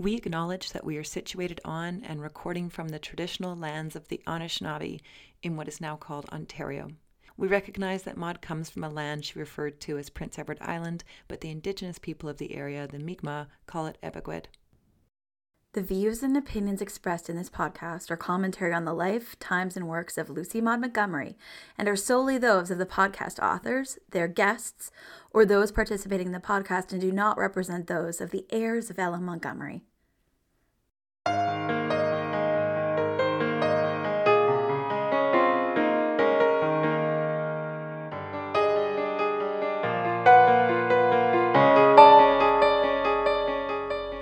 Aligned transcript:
We 0.00 0.14
acknowledge 0.14 0.70
that 0.70 0.84
we 0.84 0.96
are 0.96 1.02
situated 1.02 1.60
on 1.64 2.04
and 2.04 2.22
recording 2.22 2.70
from 2.70 2.90
the 2.90 3.00
traditional 3.00 3.56
lands 3.56 3.96
of 3.96 4.06
the 4.06 4.22
Anishinaabe 4.28 5.00
in 5.42 5.56
what 5.56 5.66
is 5.66 5.80
now 5.80 5.96
called 5.96 6.28
Ontario. 6.30 6.92
We 7.36 7.48
recognize 7.48 8.04
that 8.04 8.16
Maud 8.16 8.40
comes 8.40 8.70
from 8.70 8.84
a 8.84 8.88
land 8.88 9.24
she 9.24 9.40
referred 9.40 9.80
to 9.80 9.98
as 9.98 10.08
Prince 10.08 10.38
Edward 10.38 10.58
Island, 10.60 11.02
but 11.26 11.40
the 11.40 11.50
indigenous 11.50 11.98
people 11.98 12.28
of 12.28 12.38
the 12.38 12.54
area, 12.54 12.86
the 12.86 13.00
Mi'kmaq, 13.00 13.48
call 13.66 13.86
it 13.86 13.98
Ebikwed. 14.00 14.44
The 15.78 15.84
views 15.84 16.24
and 16.24 16.36
opinions 16.36 16.82
expressed 16.82 17.30
in 17.30 17.36
this 17.36 17.48
podcast 17.48 18.10
are 18.10 18.16
commentary 18.16 18.74
on 18.74 18.84
the 18.84 18.92
life, 18.92 19.38
times, 19.38 19.76
and 19.76 19.86
works 19.86 20.18
of 20.18 20.28
Lucy 20.28 20.60
Maud 20.60 20.80
Montgomery 20.80 21.38
and 21.78 21.86
are 21.86 21.94
solely 21.94 22.36
those 22.36 22.72
of 22.72 22.78
the 22.78 22.84
podcast 22.84 23.38
authors, 23.38 23.96
their 24.10 24.26
guests, 24.26 24.90
or 25.30 25.46
those 25.46 25.70
participating 25.70 26.26
in 26.26 26.32
the 26.32 26.40
podcast 26.40 26.90
and 26.90 27.00
do 27.00 27.12
not 27.12 27.38
represent 27.38 27.86
those 27.86 28.20
of 28.20 28.32
the 28.32 28.44
heirs 28.50 28.90
of 28.90 28.98
L.M. 28.98 29.24
Montgomery. 29.24 29.84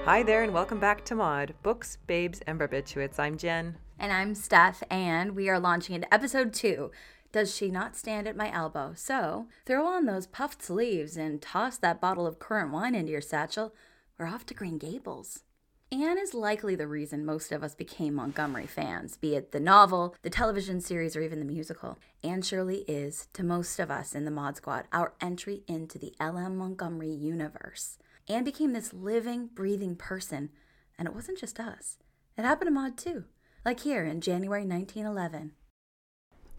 Hi 0.07 0.23
there, 0.23 0.45
and 0.45 0.55
welcome 0.55 0.79
back 0.79 1.05
to 1.07 1.17
Maud 1.17 1.55
Books, 1.65 1.99
Babes, 2.07 2.41
and 2.47 2.61
Barbiturates. 2.61 3.19
I'm 3.19 3.37
Jen. 3.37 3.75
And 3.99 4.13
I'm 4.13 4.37
Steph, 4.37 4.85
and 4.89 5.35
we 5.35 5.49
are 5.49 5.59
launching 5.59 5.97
into 5.97 6.15
episode 6.15 6.55
two. 6.55 6.93
Does 7.33 7.53
she 7.53 7.73
not 7.73 7.97
stand 7.97 8.29
at 8.29 8.37
my 8.37 8.53
elbow? 8.53 8.93
So 8.95 9.49
throw 9.65 9.85
on 9.85 10.07
those 10.07 10.29
puffed 10.29 10.63
sleeves 10.63 11.17
and 11.17 11.43
toss 11.43 11.77
that 11.79 12.01
bottle 12.01 12.25
of 12.25 12.39
currant 12.39 12.71
wine 12.71 12.95
into 12.95 13.11
your 13.11 13.21
satchel. 13.21 13.75
We're 14.17 14.29
off 14.29 14.47
to 14.47 14.55
Green 14.55 14.79
Gables. 14.79 15.43
Anne 15.91 16.19
is 16.19 16.35
likely 16.35 16.77
the 16.77 16.87
reason 16.87 17.27
most 17.27 17.51
of 17.51 17.65
us 17.65 17.75
became 17.75 18.15
Montgomery 18.15 18.69
fans, 18.69 19.17
be 19.17 19.35
it 19.35 19.51
the 19.51 19.59
novel, 19.59 20.15
the 20.23 20.31
television 20.31 20.81
series, 20.81 21.17
or 21.17 21.21
even 21.21 21.41
the 21.41 21.45
musical. 21.45 21.99
Anne 22.23 22.43
Shirley 22.43 22.85
is, 22.87 23.27
to 23.33 23.43
most 23.43 23.81
of 23.81 23.91
us 23.91 24.15
in 24.15 24.25
the 24.25 24.31
Mod 24.31 24.57
Squad, 24.57 24.85
our 24.93 25.15
entry 25.21 25.65
into 25.67 25.99
the 25.99 26.15
L.M. 26.21 26.57
Montgomery 26.57 27.11
universe. 27.11 27.99
Anne 28.29 28.45
became 28.45 28.73
this 28.73 28.93
living, 28.93 29.49
breathing 29.55 29.97
person. 29.97 30.51
And 30.99 31.07
it 31.07 31.15
wasn't 31.15 31.39
just 31.39 31.61
us, 31.61 31.99
it 32.37 32.45
happened 32.45 32.69
to 32.69 32.73
Maud 32.73 32.97
too, 32.97 33.25
like 33.65 33.81
here 33.81 34.05
in 34.05 34.21
January 34.21 34.65
1911. 34.65 35.53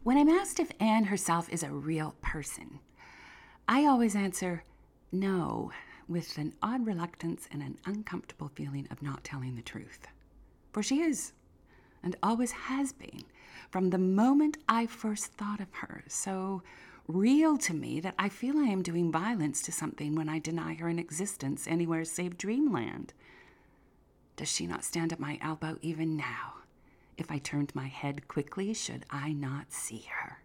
When 0.03 0.17
I'm 0.17 0.29
asked 0.29 0.59
if 0.59 0.71
Anne 0.79 1.05
herself 1.05 1.49
is 1.49 1.63
a 1.63 1.71
real 1.71 2.15
person, 2.21 2.79
I 3.67 3.85
always 3.85 4.15
answer 4.15 4.63
no, 5.11 5.71
with 6.07 6.37
an 6.37 6.53
odd 6.61 6.85
reluctance 6.85 7.47
and 7.51 7.61
an 7.61 7.77
uncomfortable 7.85 8.51
feeling 8.53 8.87
of 8.91 9.01
not 9.01 9.23
telling 9.23 9.55
the 9.55 9.61
truth. 9.61 10.07
For 10.71 10.83
she 10.83 11.01
is, 11.01 11.33
and 12.03 12.15
always 12.21 12.51
has 12.51 12.93
been, 12.93 13.23
from 13.71 13.89
the 13.89 13.97
moment 13.97 14.57
I 14.69 14.85
first 14.85 15.33
thought 15.33 15.59
of 15.59 15.73
her. 15.73 16.03
So 16.07 16.61
real 17.07 17.57
to 17.57 17.73
me 17.73 17.99
that 18.01 18.15
I 18.19 18.29
feel 18.29 18.57
I 18.57 18.65
am 18.65 18.83
doing 18.83 19.11
violence 19.11 19.61
to 19.63 19.71
something 19.71 20.15
when 20.15 20.29
I 20.29 20.39
deny 20.39 20.73
her 20.75 20.87
an 20.87 20.99
existence 20.99 21.67
anywhere 21.67 22.03
save 22.05 22.37
dreamland. 22.37 23.13
Does 24.35 24.51
she 24.51 24.67
not 24.67 24.83
stand 24.83 25.13
at 25.13 25.19
my 25.19 25.39
elbow 25.41 25.77
even 25.81 26.17
now? 26.17 26.55
If 27.17 27.31
I 27.31 27.39
turned 27.39 27.73
my 27.73 27.87
head 27.87 28.27
quickly, 28.27 28.73
should 28.73 29.05
I 29.09 29.33
not 29.33 29.71
see 29.71 30.05
her? 30.11 30.43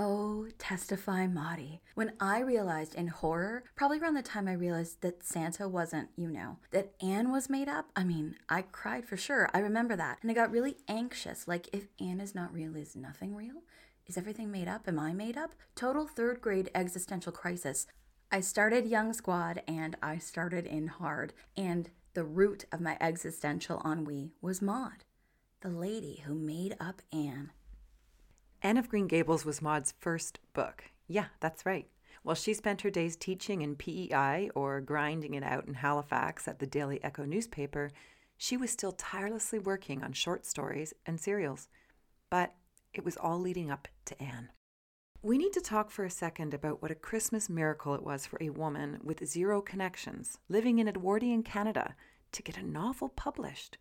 Oh, 0.00 0.46
testify, 0.58 1.26
Maudie. 1.26 1.80
When 1.96 2.12
I 2.20 2.38
realized 2.38 2.94
in 2.94 3.08
horror, 3.08 3.64
probably 3.74 3.98
around 3.98 4.14
the 4.14 4.22
time 4.22 4.46
I 4.46 4.52
realized 4.52 5.00
that 5.00 5.24
Santa 5.24 5.68
wasn't, 5.68 6.10
you 6.16 6.30
know, 6.30 6.58
that 6.70 6.92
Anne 7.02 7.32
was 7.32 7.50
made 7.50 7.68
up, 7.68 7.86
I 7.96 8.04
mean, 8.04 8.36
I 8.48 8.62
cried 8.62 9.06
for 9.06 9.16
sure. 9.16 9.50
I 9.52 9.58
remember 9.58 9.96
that. 9.96 10.18
And 10.22 10.30
I 10.30 10.34
got 10.34 10.52
really 10.52 10.76
anxious. 10.86 11.48
Like, 11.48 11.68
if 11.72 11.88
Anne 11.98 12.20
is 12.20 12.32
not 12.32 12.54
real, 12.54 12.76
is 12.76 12.94
nothing 12.94 13.34
real? 13.34 13.62
Is 14.08 14.16
everything 14.16 14.50
made 14.50 14.68
up? 14.68 14.88
Am 14.88 14.98
I 14.98 15.12
made 15.12 15.36
up? 15.36 15.54
Total 15.74 16.06
third 16.06 16.40
grade 16.40 16.70
existential 16.74 17.30
crisis. 17.30 17.86
I 18.32 18.40
started 18.40 18.86
Young 18.86 19.12
Squad 19.12 19.62
and 19.68 19.96
I 20.02 20.16
started 20.16 20.64
in 20.64 20.86
hard. 20.86 21.34
And 21.58 21.90
the 22.14 22.24
root 22.24 22.64
of 22.72 22.80
my 22.80 22.96
existential 23.02 23.82
ennui 23.84 24.32
was 24.40 24.62
Maud, 24.62 25.04
the 25.60 25.68
lady 25.68 26.22
who 26.24 26.34
made 26.34 26.74
up 26.80 27.02
Anne. 27.12 27.50
Anne 28.62 28.78
of 28.78 28.88
Green 28.88 29.08
Gables 29.08 29.44
was 29.44 29.60
Maud's 29.60 29.92
first 29.98 30.38
book. 30.54 30.84
Yeah, 31.06 31.26
that's 31.40 31.66
right. 31.66 31.86
While 32.22 32.34
she 32.34 32.54
spent 32.54 32.80
her 32.80 32.90
days 32.90 33.14
teaching 33.14 33.60
in 33.60 33.76
PEI 33.76 34.50
or 34.54 34.80
grinding 34.80 35.34
it 35.34 35.42
out 35.42 35.66
in 35.66 35.74
Halifax 35.74 36.48
at 36.48 36.60
the 36.60 36.66
Daily 36.66 36.98
Echo 37.04 37.24
newspaper, 37.26 37.90
she 38.38 38.56
was 38.56 38.70
still 38.70 38.92
tirelessly 38.92 39.58
working 39.58 40.02
on 40.02 40.12
short 40.14 40.46
stories 40.46 40.94
and 41.04 41.20
serials. 41.20 41.68
But 42.30 42.54
it 42.92 43.04
was 43.04 43.16
all 43.16 43.38
leading 43.38 43.70
up 43.70 43.88
to 44.06 44.22
Anne. 44.22 44.50
We 45.20 45.36
need 45.36 45.52
to 45.54 45.60
talk 45.60 45.90
for 45.90 46.04
a 46.04 46.10
second 46.10 46.54
about 46.54 46.80
what 46.80 46.90
a 46.92 46.94
Christmas 46.94 47.48
miracle 47.48 47.94
it 47.94 48.04
was 48.04 48.24
for 48.24 48.38
a 48.40 48.50
woman 48.50 49.00
with 49.02 49.26
zero 49.26 49.60
connections, 49.60 50.38
living 50.48 50.78
in 50.78 50.88
Edwardian 50.88 51.42
Canada, 51.42 51.96
to 52.32 52.42
get 52.42 52.56
a 52.56 52.62
novel 52.62 53.08
published. 53.08 53.78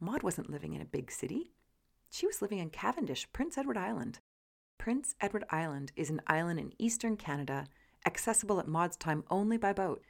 Maud 0.00 0.22
wasn't 0.22 0.50
living 0.50 0.74
in 0.74 0.82
a 0.82 0.86
big 0.86 1.10
city. 1.10 1.52
She 2.10 2.26
was 2.26 2.42
living 2.42 2.58
in 2.58 2.70
Cavendish, 2.70 3.32
Prince 3.32 3.56
Edward 3.56 3.76
Island. 3.76 4.18
Prince 4.76 5.14
Edward 5.20 5.44
Island 5.50 5.92
is 5.94 6.10
an 6.10 6.20
island 6.26 6.58
in 6.58 6.72
eastern 6.78 7.16
Canada, 7.16 7.66
accessible 8.04 8.58
at 8.58 8.68
Maud's 8.68 8.96
time 8.96 9.24
only 9.30 9.56
by 9.56 9.72
boat. 9.72 10.02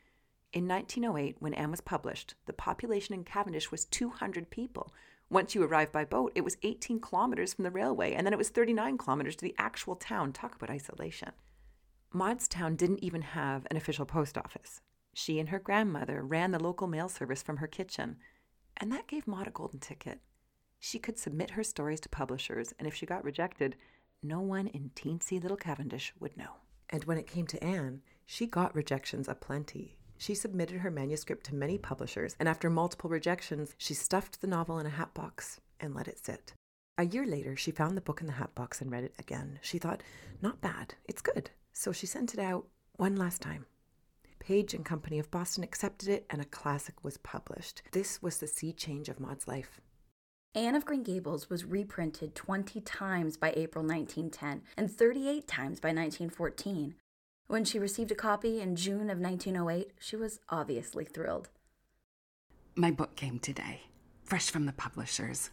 In 0.52 0.66
1908, 0.66 1.36
when 1.40 1.54
Anne 1.54 1.70
was 1.70 1.80
published, 1.80 2.34
the 2.46 2.52
population 2.52 3.14
in 3.14 3.24
Cavendish 3.24 3.70
was 3.70 3.84
200 3.84 4.50
people, 4.50 4.92
once 5.34 5.54
you 5.54 5.64
arrived 5.64 5.90
by 5.90 6.04
boat, 6.04 6.30
it 6.36 6.44
was 6.44 6.56
18 6.62 7.00
kilometers 7.00 7.52
from 7.52 7.64
the 7.64 7.70
railway, 7.70 8.14
and 8.14 8.24
then 8.24 8.32
it 8.32 8.38
was 8.38 8.50
39 8.50 8.96
kilometers 8.96 9.34
to 9.34 9.44
the 9.44 9.54
actual 9.58 9.96
town. 9.96 10.32
Talk 10.32 10.54
about 10.54 10.70
isolation. 10.70 11.32
Maud's 12.12 12.46
town 12.46 12.76
didn't 12.76 13.02
even 13.02 13.22
have 13.22 13.66
an 13.68 13.76
official 13.76 14.06
post 14.06 14.38
office. 14.38 14.80
She 15.12 15.40
and 15.40 15.48
her 15.48 15.58
grandmother 15.58 16.22
ran 16.22 16.52
the 16.52 16.62
local 16.62 16.86
mail 16.86 17.08
service 17.08 17.42
from 17.42 17.56
her 17.56 17.66
kitchen, 17.66 18.16
and 18.76 18.92
that 18.92 19.08
gave 19.08 19.26
Maud 19.26 19.48
a 19.48 19.50
golden 19.50 19.80
ticket. 19.80 20.20
She 20.78 21.00
could 21.00 21.18
submit 21.18 21.50
her 21.50 21.64
stories 21.64 22.00
to 22.00 22.08
publishers, 22.08 22.72
and 22.78 22.86
if 22.86 22.94
she 22.94 23.04
got 23.04 23.24
rejected, 23.24 23.74
no 24.22 24.40
one 24.40 24.68
in 24.68 24.92
teensy 24.94 25.42
little 25.42 25.56
Cavendish 25.56 26.12
would 26.20 26.36
know. 26.36 26.58
And 26.90 27.04
when 27.04 27.18
it 27.18 27.26
came 27.26 27.48
to 27.48 27.64
Anne, 27.64 28.02
she 28.24 28.46
got 28.46 28.74
rejections 28.74 29.26
aplenty. 29.26 29.96
She 30.18 30.34
submitted 30.34 30.78
her 30.80 30.90
manuscript 30.90 31.44
to 31.46 31.54
many 31.54 31.78
publishers, 31.78 32.36
and 32.38 32.48
after 32.48 32.70
multiple 32.70 33.10
rejections, 33.10 33.74
she 33.78 33.94
stuffed 33.94 34.40
the 34.40 34.46
novel 34.46 34.78
in 34.78 34.86
a 34.86 34.90
hat 34.90 35.14
box 35.14 35.60
and 35.80 35.94
let 35.94 36.08
it 36.08 36.24
sit. 36.24 36.54
A 36.96 37.06
year 37.06 37.26
later, 37.26 37.56
she 37.56 37.70
found 37.70 37.96
the 37.96 38.00
book 38.00 38.20
in 38.20 38.26
the 38.26 38.34
hat 38.34 38.54
box 38.54 38.80
and 38.80 38.90
read 38.90 39.04
it 39.04 39.14
again. 39.18 39.58
She 39.62 39.78
thought, 39.78 40.02
not 40.40 40.60
bad, 40.60 40.94
it's 41.06 41.22
good. 41.22 41.50
So 41.72 41.92
she 41.92 42.06
sent 42.06 42.34
it 42.34 42.40
out 42.40 42.66
one 42.96 43.16
last 43.16 43.42
time. 43.42 43.66
Page 44.38 44.74
and 44.74 44.84
Company 44.84 45.18
of 45.18 45.30
Boston 45.30 45.64
accepted 45.64 46.08
it, 46.08 46.26
and 46.30 46.40
a 46.40 46.44
classic 46.44 47.02
was 47.02 47.16
published. 47.16 47.82
This 47.92 48.22
was 48.22 48.38
the 48.38 48.46
sea 48.46 48.72
change 48.72 49.08
of 49.08 49.18
Maud's 49.18 49.48
life. 49.48 49.80
Anne 50.54 50.76
of 50.76 50.84
Green 50.84 51.02
Gables 51.02 51.50
was 51.50 51.64
reprinted 51.64 52.36
20 52.36 52.80
times 52.82 53.36
by 53.36 53.52
April 53.56 53.84
1910 53.84 54.62
and 54.76 54.88
38 54.88 55.48
times 55.48 55.80
by 55.80 55.88
1914. 55.88 56.94
When 57.46 57.64
she 57.64 57.78
received 57.78 58.10
a 58.10 58.14
copy 58.14 58.60
in 58.60 58.74
June 58.74 59.10
of 59.10 59.18
1908, 59.18 59.92
she 59.98 60.16
was 60.16 60.40
obviously 60.48 61.04
thrilled. 61.04 61.50
My 62.74 62.90
book 62.90 63.16
came 63.16 63.38
today, 63.38 63.82
fresh 64.24 64.50
from 64.50 64.64
the 64.64 64.72
publishers. 64.72 65.50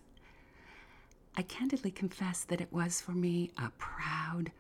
I 1.36 1.42
candidly 1.44 1.92
confess 1.92 2.44
that 2.46 2.62
it 2.62 2.72
was 2.72 3.02
for 3.02 3.12
me 3.12 3.52
a 3.58 3.72
proud, 3.78 4.52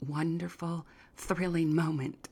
wonderful, 0.00 0.86
thrilling 1.16 1.74
moment. 1.74 2.28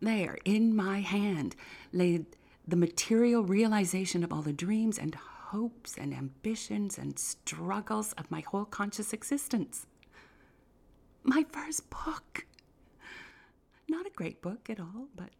There, 0.00 0.38
in 0.44 0.74
my 0.74 1.00
hand, 1.00 1.56
lay 1.92 2.24
the 2.66 2.76
material 2.76 3.42
realization 3.42 4.22
of 4.22 4.32
all 4.32 4.42
the 4.42 4.52
dreams 4.52 4.96
and 4.96 5.14
hopes 5.14 5.96
and 5.98 6.14
ambitions 6.14 6.98
and 6.98 7.18
struggles 7.18 8.12
of 8.12 8.30
my 8.30 8.40
whole 8.40 8.64
conscious 8.64 9.12
existence. 9.12 9.86
My 11.24 11.44
first 11.50 11.90
book. 11.90 12.46
Not 13.90 14.06
a 14.06 14.10
great 14.14 14.40
book 14.40 14.70
at 14.70 14.78
all, 14.78 15.08
but 15.16 15.30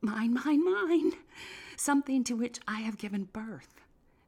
mine, 0.00 0.34
mine, 0.34 0.64
mine. 0.64 1.14
Something 1.76 2.22
to 2.22 2.36
which 2.36 2.60
I 2.68 2.78
have 2.82 2.96
given 2.96 3.24
birth. 3.24 3.80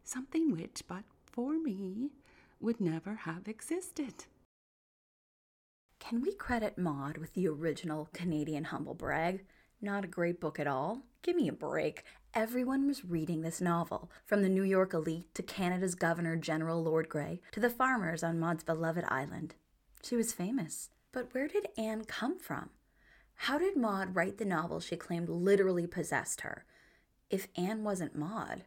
Something 0.03 0.51
which, 0.51 0.83
but 0.89 1.05
for 1.25 1.57
me, 1.57 2.11
would 2.59 2.81
never 2.81 3.15
have 3.15 3.47
existed. 3.47 4.25
Can 6.01 6.21
we 6.21 6.35
credit 6.35 6.77
Maud 6.77 7.17
with 7.17 7.35
the 7.35 7.47
original 7.47 8.09
Canadian 8.13 8.65
humble 8.65 8.93
brag? 8.93 9.45
Not 9.81 10.05
a 10.05 10.09
great 10.09 10.41
book 10.41 10.59
at 10.59 10.67
all? 10.67 11.03
Give 11.23 11.37
me 11.37 11.47
a 11.47 11.53
break. 11.53 12.03
Everyone 12.35 12.89
was 12.89 13.05
reading 13.05 13.43
this 13.43 13.61
novel, 13.61 14.11
from 14.27 14.43
the 14.43 14.49
New 14.49 14.65
York 14.65 14.93
elite 14.93 15.33
to 15.37 15.45
Canada's 15.45 15.95
Governor 15.95 16.35
General 16.35 16.83
Lord 16.83 17.09
Grey 17.09 17.41
to 17.53 17.61
the 17.61 17.71
farmers 17.71 18.25
on 18.25 18.41
Maud's 18.41 18.65
beloved 18.65 19.05
island. 19.07 19.55
She 20.03 20.17
was 20.17 20.33
famous. 20.33 20.91
But 21.13 21.33
where 21.33 21.47
did 21.47 21.69
Anne 21.79 22.05
come 22.05 22.41
from? 22.41 22.71
How 23.37 23.59
did 23.59 23.77
Maud 23.77 24.15
write 24.15 24.39
the 24.39 24.45
novel 24.45 24.81
she 24.81 24.97
claimed 24.97 25.29
literally 25.29 25.87
possessed 25.87 26.43
her? 26.43 26.65
If 27.31 27.49
Anne 27.57 27.85
wasn't 27.85 28.17
Maud, 28.17 28.65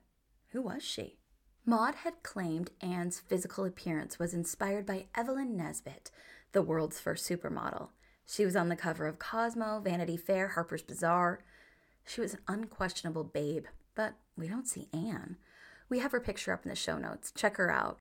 who 0.49 0.61
was 0.61 0.83
she? 0.83 1.17
Maud 1.65 1.95
had 1.95 2.23
claimed 2.23 2.71
Anne's 2.81 3.19
physical 3.19 3.65
appearance 3.65 4.19
was 4.19 4.33
inspired 4.33 4.85
by 4.85 5.07
Evelyn 5.15 5.57
Nesbit, 5.57 6.11
the 6.53 6.61
world's 6.61 6.99
first 6.99 7.27
supermodel. 7.27 7.89
She 8.25 8.45
was 8.45 8.55
on 8.55 8.69
the 8.69 8.75
cover 8.75 9.07
of 9.07 9.19
Cosmo, 9.19 9.79
Vanity 9.79 10.17
Fair, 10.17 10.49
Harper's 10.49 10.81
Bazaar. 10.81 11.43
She 12.05 12.21
was 12.21 12.33
an 12.33 12.39
unquestionable 12.47 13.23
babe, 13.23 13.65
but 13.95 14.15
we 14.37 14.47
don't 14.47 14.67
see 14.67 14.87
Anne. 14.93 15.37
We 15.89 15.99
have 15.99 16.11
her 16.11 16.19
picture 16.19 16.53
up 16.53 16.63
in 16.63 16.69
the 16.69 16.75
show 16.75 16.97
notes. 16.97 17.31
Check 17.31 17.57
her 17.57 17.71
out. 17.71 17.99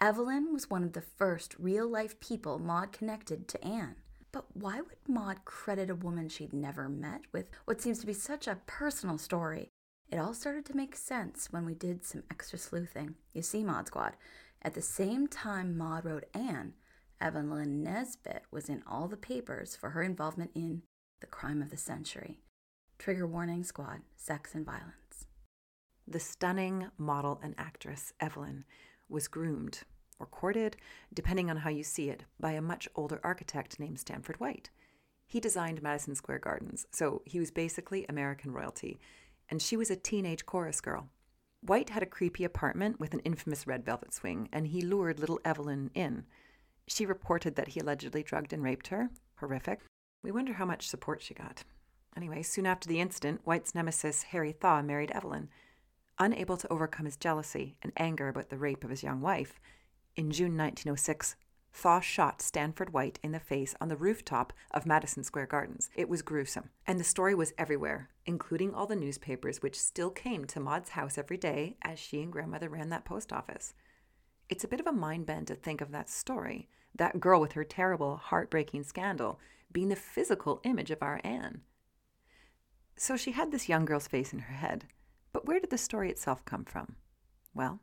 Evelyn 0.00 0.52
was 0.52 0.70
one 0.70 0.84
of 0.84 0.92
the 0.92 1.00
first 1.00 1.56
real 1.58 1.88
life 1.88 2.18
people 2.20 2.58
Maud 2.58 2.92
connected 2.92 3.48
to 3.48 3.64
Anne. 3.64 3.96
But 4.32 4.44
why 4.54 4.80
would 4.80 4.98
Maud 5.08 5.44
credit 5.44 5.90
a 5.90 5.94
woman 5.94 6.28
she'd 6.28 6.52
never 6.52 6.88
met 6.88 7.22
with 7.32 7.46
what 7.64 7.80
seems 7.80 7.98
to 8.00 8.06
be 8.06 8.12
such 8.12 8.46
a 8.46 8.60
personal 8.66 9.18
story? 9.18 9.70
It 10.10 10.18
all 10.18 10.34
started 10.34 10.64
to 10.66 10.76
make 10.76 10.96
sense 10.96 11.48
when 11.50 11.64
we 11.64 11.74
did 11.74 12.04
some 12.04 12.22
extra 12.30 12.58
sleuthing. 12.58 13.14
You 13.32 13.42
see, 13.42 13.62
Mod 13.64 13.86
Squad, 13.86 14.16
at 14.62 14.74
the 14.74 14.82
same 14.82 15.28
time 15.28 15.76
Maud 15.76 16.04
wrote 16.04 16.26
Anne, 16.34 16.74
Evelyn 17.20 17.82
Nesbit 17.82 18.44
was 18.50 18.68
in 18.68 18.82
all 18.86 19.08
the 19.08 19.16
papers 19.16 19.76
for 19.76 19.90
her 19.90 20.02
involvement 20.02 20.50
in 20.54 20.82
the 21.20 21.26
crime 21.26 21.62
of 21.62 21.70
the 21.70 21.76
century. 21.76 22.40
Trigger 22.98 23.26
warning 23.26 23.64
squad, 23.64 24.00
sex 24.16 24.54
and 24.54 24.64
violence. 24.64 25.26
The 26.06 26.20
stunning 26.20 26.88
model 26.96 27.40
and 27.42 27.54
actress, 27.58 28.12
Evelyn, 28.20 28.64
was 29.08 29.28
groomed 29.28 29.80
or 30.18 30.26
courted, 30.26 30.76
depending 31.12 31.50
on 31.50 31.58
how 31.58 31.70
you 31.70 31.82
see 31.82 32.10
it, 32.10 32.24
by 32.40 32.52
a 32.52 32.62
much 32.62 32.88
older 32.94 33.20
architect 33.22 33.78
named 33.78 34.00
Stanford 34.00 34.40
White. 34.40 34.70
He 35.26 35.40
designed 35.40 35.82
Madison 35.82 36.14
Square 36.14 36.40
Gardens, 36.40 36.86
so 36.90 37.22
he 37.26 37.38
was 37.38 37.50
basically 37.50 38.06
American 38.08 38.52
royalty, 38.52 38.98
and 39.50 39.60
she 39.60 39.76
was 39.76 39.90
a 39.90 39.96
teenage 39.96 40.46
chorus 40.46 40.80
girl. 40.80 41.08
White 41.60 41.90
had 41.90 42.02
a 42.02 42.06
creepy 42.06 42.44
apartment 42.44 43.00
with 43.00 43.14
an 43.14 43.20
infamous 43.20 43.66
red 43.66 43.84
velvet 43.84 44.14
swing, 44.14 44.48
and 44.52 44.68
he 44.68 44.80
lured 44.80 45.18
little 45.18 45.40
Evelyn 45.44 45.90
in. 45.94 46.24
She 46.86 47.04
reported 47.04 47.56
that 47.56 47.68
he 47.68 47.80
allegedly 47.80 48.22
drugged 48.22 48.52
and 48.52 48.62
raped 48.62 48.88
her. 48.88 49.10
Horrific. 49.36 49.80
We 50.22 50.30
wonder 50.32 50.54
how 50.54 50.64
much 50.64 50.88
support 50.88 51.20
she 51.20 51.34
got. 51.34 51.64
Anyway, 52.16 52.42
soon 52.42 52.66
after 52.66 52.88
the 52.88 53.00
incident, 53.00 53.42
White's 53.44 53.74
nemesis, 53.74 54.24
Harry 54.24 54.52
Thaw, 54.52 54.82
married 54.82 55.10
Evelyn. 55.10 55.48
Unable 56.18 56.56
to 56.56 56.72
overcome 56.72 57.06
his 57.06 57.16
jealousy 57.16 57.76
and 57.82 57.92
anger 57.96 58.28
about 58.28 58.48
the 58.48 58.58
rape 58.58 58.82
of 58.82 58.90
his 58.90 59.02
young 59.02 59.20
wife, 59.20 59.60
in 60.18 60.32
June 60.32 60.56
1906, 60.56 61.36
Thaw 61.72 62.00
shot 62.00 62.42
Stanford 62.42 62.92
White 62.92 63.20
in 63.22 63.30
the 63.30 63.38
face 63.38 63.76
on 63.80 63.86
the 63.86 63.96
rooftop 63.96 64.52
of 64.72 64.84
Madison 64.84 65.22
Square 65.22 65.46
Gardens. 65.46 65.90
It 65.94 66.08
was 66.08 66.22
gruesome, 66.22 66.70
and 66.88 66.98
the 66.98 67.04
story 67.04 67.36
was 67.36 67.52
everywhere, 67.56 68.10
including 68.26 68.74
all 68.74 68.86
the 68.86 68.96
newspapers, 68.96 69.62
which 69.62 69.78
still 69.78 70.10
came 70.10 70.44
to 70.46 70.58
Maud's 70.58 70.90
house 70.90 71.18
every 71.18 71.36
day 71.36 71.76
as 71.82 72.00
she 72.00 72.20
and 72.20 72.32
grandmother 72.32 72.68
ran 72.68 72.88
that 72.88 73.04
post 73.04 73.32
office. 73.32 73.74
It's 74.48 74.64
a 74.64 74.68
bit 74.68 74.80
of 74.80 74.88
a 74.88 74.92
mind 74.92 75.24
bend 75.24 75.46
to 75.46 75.54
think 75.54 75.80
of 75.80 75.92
that 75.92 76.10
story, 76.10 76.68
that 76.96 77.20
girl 77.20 77.40
with 77.40 77.52
her 77.52 77.62
terrible, 77.62 78.16
heartbreaking 78.16 78.82
scandal, 78.82 79.38
being 79.70 79.88
the 79.88 79.94
physical 79.94 80.60
image 80.64 80.90
of 80.90 81.00
our 81.00 81.20
Anne. 81.22 81.60
So 82.96 83.16
she 83.16 83.30
had 83.30 83.52
this 83.52 83.68
young 83.68 83.84
girl's 83.84 84.08
face 84.08 84.32
in 84.32 84.40
her 84.40 84.54
head, 84.54 84.86
but 85.32 85.46
where 85.46 85.60
did 85.60 85.70
the 85.70 85.78
story 85.78 86.10
itself 86.10 86.44
come 86.44 86.64
from? 86.64 86.96
Well, 87.54 87.78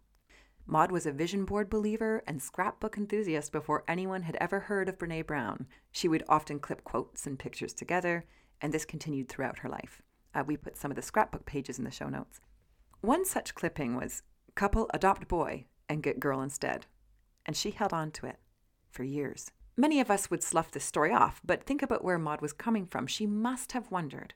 Maud 0.67 0.91
was 0.91 1.06
a 1.06 1.12
vision 1.12 1.45
board 1.45 1.69
believer 1.69 2.23
and 2.25 2.41
scrapbook 2.41 2.97
enthusiast 2.97 3.51
before 3.51 3.83
anyone 3.88 4.23
had 4.23 4.35
ever 4.41 4.62
heard 4.62 4.89
of 4.89 4.97
Brene 4.97 5.25
Brown. 5.25 5.67
She 5.91 6.07
would 6.07 6.23
often 6.27 6.59
clip 6.59 6.83
quotes 6.83 7.27
and 7.27 7.38
pictures 7.38 7.73
together, 7.73 8.25
and 8.62 8.73
this 8.73 8.85
continued 8.85 9.29
throughout 9.29 9.59
her 9.59 9.69
life. 9.69 10.01
Uh, 10.33 10.44
we 10.45 10.57
put 10.57 10.77
some 10.77 10.91
of 10.91 10.95
the 10.95 11.01
scrapbook 11.01 11.45
pages 11.45 11.77
in 11.77 11.85
the 11.85 11.91
show 11.91 12.09
notes. 12.09 12.41
One 13.01 13.25
such 13.25 13.53
clipping 13.53 13.95
was 13.95 14.23
Couple 14.56 14.89
adopt 14.94 15.27
boy 15.27 15.65
and 15.89 16.01
get 16.01 16.19
girl 16.19 16.41
instead. 16.41 16.85
And 17.45 17.57
she 17.57 17.71
held 17.71 17.91
on 17.91 18.12
to 18.12 18.25
it 18.25 18.38
for 18.89 19.03
years. 19.03 19.51
Many 19.75 20.00
of 20.00 20.09
us 20.09 20.31
would 20.31 20.41
slough 20.41 20.71
this 20.71 20.85
story 20.85 21.12
off, 21.12 21.41
but 21.45 21.65
think 21.65 21.81
about 21.81 22.03
where 22.03 22.17
Maud 22.17 22.41
was 22.41 22.53
coming 22.53 22.85
from. 22.85 23.06
She 23.06 23.27
must 23.27 23.73
have 23.73 23.91
wondered 23.91 24.33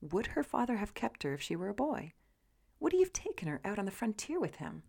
would 0.00 0.28
her 0.28 0.42
father 0.42 0.78
have 0.78 0.94
kept 0.94 1.22
her 1.22 1.32
if 1.32 1.40
she 1.40 1.54
were 1.54 1.68
a 1.68 1.74
boy? 1.74 2.12
Would 2.80 2.92
he 2.92 2.98
have 2.98 3.12
taken 3.12 3.46
her 3.46 3.60
out 3.64 3.78
on 3.78 3.84
the 3.84 3.92
frontier 3.92 4.40
with 4.40 4.56
him? 4.56 4.82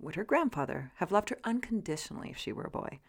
Would 0.00 0.14
her 0.14 0.24
grandfather 0.24 0.92
have 0.96 1.12
loved 1.12 1.28
her 1.28 1.38
unconditionally 1.44 2.30
if 2.30 2.38
she 2.38 2.52
were 2.52 2.64
a 2.64 2.70
boy? 2.70 3.00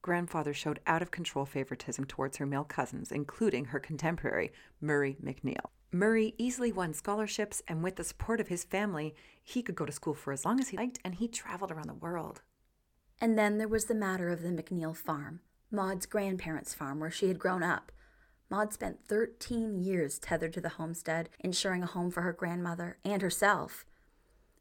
Grandfather 0.00 0.54
showed 0.54 0.80
out 0.86 1.02
of 1.02 1.10
control 1.10 1.44
favoritism 1.44 2.06
towards 2.06 2.38
her 2.38 2.46
male 2.46 2.64
cousins, 2.64 3.12
including 3.12 3.66
her 3.66 3.80
contemporary, 3.80 4.50
Murray 4.80 5.16
McNeil. 5.22 5.70
Murray 5.92 6.34
easily 6.38 6.72
won 6.72 6.94
scholarships, 6.94 7.62
and 7.68 7.82
with 7.82 7.96
the 7.96 8.04
support 8.04 8.40
of 8.40 8.48
his 8.48 8.64
family, 8.64 9.14
he 9.42 9.62
could 9.62 9.74
go 9.74 9.84
to 9.84 9.92
school 9.92 10.14
for 10.14 10.32
as 10.32 10.44
long 10.44 10.60
as 10.60 10.68
he 10.68 10.76
liked, 10.76 10.98
and 11.04 11.16
he 11.16 11.28
traveled 11.28 11.70
around 11.70 11.88
the 11.88 11.94
world. 11.94 12.42
And 13.20 13.38
then 13.38 13.58
there 13.58 13.68
was 13.68 13.86
the 13.86 13.94
matter 13.94 14.30
of 14.30 14.42
the 14.42 14.50
McNeil 14.50 14.96
farm, 14.96 15.40
Maud's 15.70 16.06
grandparents' 16.06 16.74
farm 16.74 17.00
where 17.00 17.10
she 17.10 17.28
had 17.28 17.38
grown 17.38 17.62
up. 17.62 17.90
Maud 18.50 18.72
spent 18.72 19.04
13 19.06 19.82
years 19.82 20.18
tethered 20.18 20.52
to 20.52 20.60
the 20.60 20.70
homestead, 20.70 21.30
ensuring 21.40 21.82
a 21.82 21.86
home 21.86 22.10
for 22.10 22.22
her 22.22 22.32
grandmother 22.32 22.98
and 23.04 23.22
herself. 23.22 23.85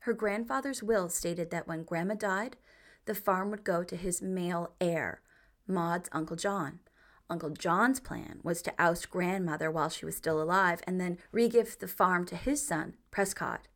Her 0.05 0.13
grandfather's 0.13 0.83
will 0.83 1.09
stated 1.09 1.49
that 1.49 1.67
when 1.67 1.81
Grandma 1.81 2.13
died, 2.13 2.57
the 3.05 3.15
farm 3.15 3.49
would 3.49 3.63
go 3.63 3.83
to 3.83 3.95
his 3.95 4.21
male 4.21 4.75
heir, 4.79 5.21
Maud's 5.67 6.09
Uncle 6.11 6.35
John. 6.35 6.77
Uncle 7.27 7.49
John's 7.49 7.99
plan 7.99 8.39
was 8.43 8.61
to 8.61 8.73
oust 8.77 9.09
grandmother 9.09 9.71
while 9.71 9.89
she 9.89 10.05
was 10.05 10.15
still 10.15 10.39
alive 10.39 10.83
and 10.85 11.01
then 11.01 11.17
regift 11.33 11.79
the 11.79 11.87
farm 11.87 12.23
to 12.27 12.35
his 12.35 12.61
son, 12.61 12.93
Prescott. 13.09 13.67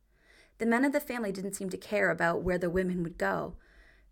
The 0.58 0.66
men 0.66 0.84
of 0.84 0.92
the 0.92 1.00
family 1.00 1.32
didn't 1.32 1.54
seem 1.54 1.68
to 1.70 1.76
care 1.76 2.10
about 2.10 2.42
where 2.42 2.58
the 2.58 2.70
women 2.70 3.02
would 3.02 3.18
go. 3.18 3.56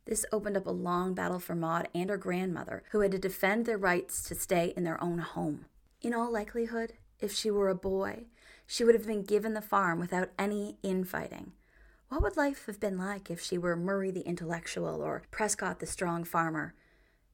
This 0.05 0.27
opened 0.33 0.57
up 0.57 0.67
a 0.67 0.73
long 0.73 1.15
battle 1.15 1.39
for 1.39 1.55
Maud 1.55 1.87
and 1.95 2.11
her 2.11 2.17
grandmother, 2.17 2.83
who 2.91 2.99
had 2.99 3.13
to 3.13 3.19
defend 3.21 3.65
their 3.65 3.79
rights 3.79 4.25
to 4.25 4.35
stay 4.35 4.73
in 4.77 4.83
their 4.83 5.01
own 5.01 5.19
home. 5.19 5.67
In 6.03 6.13
all 6.13 6.33
likelihood, 6.33 6.95
if 7.21 7.33
she 7.33 7.49
were 7.49 7.69
a 7.69 7.77
boy, 7.77 8.25
she 8.67 8.83
would 8.83 8.97
have 8.97 9.07
been 9.07 9.23
given 9.23 9.55
the 9.55 9.63
farm 9.63 10.01
without 10.01 10.31
any 10.37 10.79
infighting. 10.83 11.53
What 12.09 12.23
would 12.23 12.39
life 12.39 12.65
have 12.65 12.81
been 12.81 12.97
like 12.97 13.31
if 13.31 13.39
she 13.39 13.59
were 13.59 13.77
Murray 13.77 14.11
the 14.11 14.23
intellectual 14.23 15.03
or 15.03 15.25
Prescott 15.31 15.79
the 15.79 15.87
strong 15.87 16.25
farmer? 16.25 16.75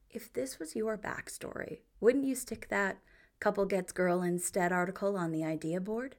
If 0.09 0.33
this 0.33 0.59
was 0.59 0.75
your 0.75 0.97
backstory, 0.97 1.79
wouldn't 2.01 2.25
you 2.25 2.35
stick 2.35 2.67
that 2.67 2.97
couple 3.39 3.65
gets 3.65 3.93
girl 3.93 4.21
instead 4.21 4.73
article 4.73 5.15
on 5.15 5.31
the 5.31 5.45
idea 5.45 5.79
board? 5.79 6.17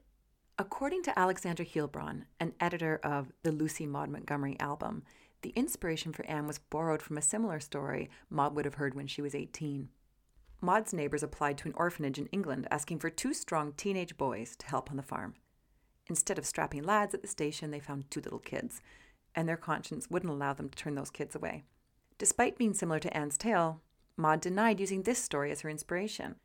According 0.57 1.03
to 1.03 1.19
Alexandra 1.19 1.67
Heilbron, 1.67 2.23
an 2.39 2.53
editor 2.59 2.99
of 3.03 3.31
the 3.43 3.51
Lucy 3.51 3.85
Maud 3.85 4.09
Montgomery 4.09 4.59
album, 4.59 5.03
the 5.43 5.53
inspiration 5.55 6.11
for 6.11 6.25
Anne 6.25 6.47
was 6.47 6.57
borrowed 6.57 7.03
from 7.03 7.17
a 7.19 7.21
similar 7.21 7.59
story 7.59 8.09
Maud 8.27 8.55
would 8.55 8.65
have 8.65 8.75
heard 8.75 8.95
when 8.95 9.05
she 9.05 9.21
was 9.21 9.35
18. 9.35 9.89
Maud's 10.61 10.93
neighbors 10.93 11.21
applied 11.21 11.59
to 11.59 11.67
an 11.67 11.75
orphanage 11.77 12.17
in 12.17 12.25
England 12.27 12.67
asking 12.71 12.97
for 12.97 13.11
two 13.11 13.35
strong 13.35 13.73
teenage 13.73 14.17
boys 14.17 14.55
to 14.55 14.65
help 14.65 14.89
on 14.89 14.97
the 14.97 15.03
farm. 15.03 15.35
Instead 16.09 16.37
of 16.37 16.45
strapping 16.45 16.83
lads 16.83 17.13
at 17.13 17.21
the 17.21 17.27
station, 17.27 17.71
they 17.71 17.79
found 17.79 18.09
two 18.09 18.21
little 18.21 18.39
kids, 18.39 18.81
and 19.35 19.47
their 19.47 19.57
conscience 19.57 20.09
wouldn't 20.09 20.31
allow 20.31 20.53
them 20.53 20.69
to 20.69 20.77
turn 20.77 20.95
those 20.95 21.09
kids 21.09 21.35
away. 21.35 21.63
Despite 22.17 22.57
being 22.57 22.73
similar 22.73 22.99
to 22.99 23.15
Anne's 23.15 23.37
tale, 23.37 23.81
Maud 24.15 24.41
denied 24.41 24.79
using 24.79 25.03
this 25.03 25.19
story 25.19 25.51
as 25.51 25.61
her 25.61 25.69
inspiration. 25.69 26.35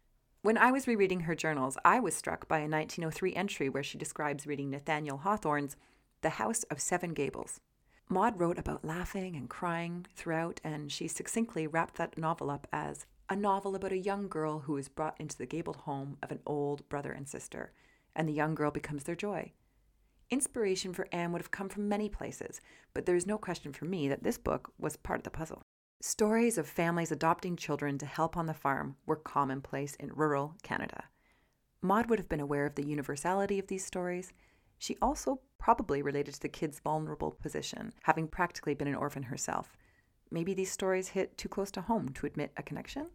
When 0.42 0.58
I 0.58 0.72
was 0.72 0.88
rereading 0.88 1.20
her 1.20 1.34
journals, 1.34 1.78
I 1.84 2.00
was 2.00 2.14
struck 2.14 2.48
by 2.48 2.58
a 2.58 2.68
1903 2.68 3.34
entry 3.34 3.68
where 3.68 3.82
she 3.82 3.96
describes 3.96 4.46
reading 4.46 4.70
Nathaniel 4.70 5.18
Hawthorne's 5.18 5.76
The 6.20 6.30
House 6.30 6.64
of 6.64 6.80
Seven 6.80 7.14
Gables. 7.14 7.60
Maud 8.08 8.38
wrote 8.38 8.58
about 8.58 8.84
laughing 8.84 9.36
and 9.36 9.48
crying 9.48 10.04
throughout, 10.14 10.60
and 10.64 10.90
she 10.90 11.08
succinctly 11.08 11.66
wrapped 11.66 11.94
that 11.94 12.18
novel 12.18 12.50
up 12.50 12.66
as 12.72 13.06
a 13.30 13.36
novel 13.36 13.74
about 13.74 13.92
a 13.92 13.98
young 13.98 14.28
girl 14.28 14.58
who 14.58 14.76
is 14.76 14.88
brought 14.88 15.18
into 15.18 15.38
the 15.38 15.46
gabled 15.46 15.76
home 15.76 16.18
of 16.22 16.30
an 16.30 16.40
old 16.44 16.86
brother 16.90 17.12
and 17.12 17.26
sister 17.26 17.72
and 18.14 18.28
the 18.28 18.32
young 18.32 18.54
girl 18.54 18.70
becomes 18.70 19.04
their 19.04 19.14
joy. 19.14 19.52
Inspiration 20.30 20.94
for 20.94 21.06
Anne 21.12 21.32
would 21.32 21.42
have 21.42 21.50
come 21.50 21.68
from 21.68 21.88
many 21.88 22.08
places, 22.08 22.60
but 22.94 23.04
there 23.04 23.16
is 23.16 23.26
no 23.26 23.36
question 23.36 23.72
for 23.72 23.84
me 23.84 24.08
that 24.08 24.22
this 24.22 24.38
book 24.38 24.72
was 24.78 24.96
part 24.96 25.20
of 25.20 25.24
the 25.24 25.30
puzzle. 25.30 25.62
Stories 26.00 26.58
of 26.58 26.66
families 26.66 27.12
adopting 27.12 27.54
children 27.54 27.98
to 27.98 28.06
help 28.06 28.36
on 28.36 28.46
the 28.46 28.54
farm 28.54 28.96
were 29.06 29.14
commonplace 29.14 29.94
in 29.96 30.10
rural 30.14 30.56
Canada. 30.62 31.04
Maud 31.82 32.08
would 32.08 32.18
have 32.18 32.28
been 32.28 32.40
aware 32.40 32.66
of 32.66 32.76
the 32.76 32.86
universality 32.86 33.58
of 33.58 33.66
these 33.66 33.84
stories. 33.84 34.32
She 34.78 34.96
also 35.02 35.40
probably 35.58 36.02
related 36.02 36.34
to 36.34 36.40
the 36.40 36.48
kid's 36.48 36.80
vulnerable 36.80 37.30
position, 37.30 37.92
having 38.02 38.26
practically 38.26 38.74
been 38.74 38.88
an 38.88 38.94
orphan 38.94 39.24
herself. 39.24 39.76
Maybe 40.30 40.54
these 40.54 40.72
stories 40.72 41.08
hit 41.08 41.36
too 41.36 41.48
close 41.48 41.70
to 41.72 41.82
home 41.82 42.08
to 42.14 42.26
admit 42.26 42.52
a 42.56 42.62
connection? 42.62 43.10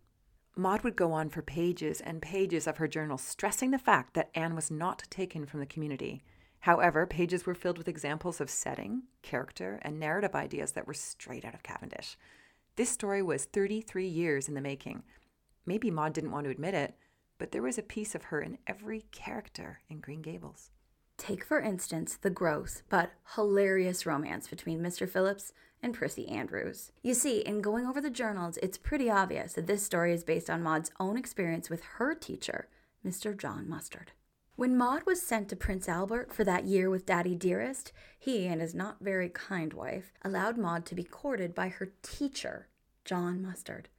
Maud 0.57 0.83
would 0.83 0.95
go 0.95 1.11
on 1.11 1.29
for 1.29 1.41
pages 1.41 2.01
and 2.01 2.21
pages 2.21 2.65
of 2.65 2.77
her 2.77 2.87
journal, 2.87 3.17
stressing 3.17 3.71
the 3.71 3.77
fact 3.77 4.13
that 4.15 4.31
Anne 4.33 4.55
was 4.55 4.71
not 4.71 5.03
taken 5.09 5.45
from 5.45 5.59
the 5.59 5.65
community. 5.65 6.23
However, 6.61 7.05
pages 7.05 7.45
were 7.45 7.53
filled 7.53 7.77
with 7.77 7.87
examples 7.87 8.41
of 8.41 8.49
setting, 8.49 9.03
character, 9.21 9.79
and 9.83 9.99
narrative 9.99 10.33
ideas 10.35 10.71
that 10.71 10.87
were 10.87 10.93
straight 10.93 11.45
out 11.45 11.53
of 11.53 11.63
Cavendish. 11.63 12.17
This 12.75 12.89
story 12.89 13.21
was 13.21 13.45
33 13.45 14.07
years 14.07 14.47
in 14.47 14.55
the 14.55 14.61
making. 14.61 15.03
Maybe 15.65 15.91
Maud 15.91 16.13
didn't 16.13 16.31
want 16.31 16.45
to 16.45 16.51
admit 16.51 16.73
it, 16.73 16.95
but 17.37 17.51
there 17.51 17.61
was 17.61 17.77
a 17.77 17.83
piece 17.83 18.15
of 18.15 18.23
her 18.23 18.41
in 18.41 18.57
every 18.65 19.01
character 19.11 19.81
in 19.89 19.99
Green 19.99 20.21
Gables. 20.21 20.71
Take, 21.27 21.43
for 21.43 21.59
instance, 21.59 22.15
the 22.15 22.29
gross 22.29 22.83
but 22.87 23.11
hilarious 23.35 24.05
romance 24.05 24.47
between 24.47 24.79
Mr. 24.79 25.09
Phillips 25.09 25.51
and 25.83 25.93
Prissy 25.93 26.25
Andrews. 26.29 26.93
You 27.01 27.13
see, 27.13 27.39
in 27.39 27.59
going 27.59 27.85
over 27.85 27.99
the 27.99 28.09
journals, 28.09 28.57
it's 28.63 28.77
pretty 28.77 29.09
obvious 29.09 29.51
that 29.51 29.67
this 29.67 29.83
story 29.83 30.13
is 30.13 30.23
based 30.23 30.49
on 30.49 30.63
Maud's 30.63 30.89
own 31.01 31.17
experience 31.17 31.69
with 31.69 31.83
her 31.97 32.15
teacher, 32.15 32.69
Mr. 33.05 33.37
John 33.37 33.67
Mustard. 33.67 34.13
When 34.55 34.77
Maud 34.77 35.05
was 35.05 35.21
sent 35.21 35.49
to 35.49 35.57
Prince 35.57 35.89
Albert 35.89 36.33
for 36.33 36.45
that 36.45 36.63
year 36.63 36.89
with 36.89 37.05
Daddy 37.05 37.35
Dearest, 37.35 37.91
he 38.17 38.47
and 38.47 38.61
his 38.61 38.73
not 38.73 39.01
very 39.01 39.27
kind 39.27 39.73
wife 39.73 40.13
allowed 40.23 40.57
Maud 40.57 40.85
to 40.85 40.95
be 40.95 41.03
courted 41.03 41.53
by 41.53 41.67
her 41.67 41.91
teacher, 42.03 42.69
John 43.03 43.41
Mustard. 43.41 43.89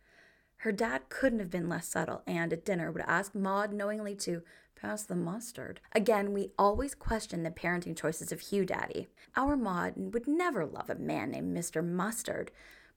Her 0.62 0.72
dad 0.72 1.08
couldn't 1.08 1.38
have 1.38 1.50
been 1.50 1.68
less 1.68 1.86
subtle, 1.88 2.22
and 2.26 2.52
at 2.52 2.64
dinner 2.64 2.90
would 2.90 3.04
ask 3.06 3.32
Maud 3.32 3.72
knowingly 3.72 4.16
to 4.16 4.42
pass 4.74 5.04
the 5.04 5.14
mustard. 5.14 5.80
Again, 5.92 6.32
we 6.32 6.50
always 6.58 6.96
question 6.96 7.44
the 7.44 7.50
parenting 7.50 7.96
choices 7.96 8.32
of 8.32 8.40
Hugh 8.40 8.64
Daddy. 8.64 9.08
Our 9.36 9.56
Maud 9.56 9.94
would 9.96 10.26
never 10.26 10.66
love 10.66 10.90
a 10.90 10.96
man 10.96 11.30
named 11.30 11.56
Mr. 11.56 11.84
Mustard, 11.84 12.50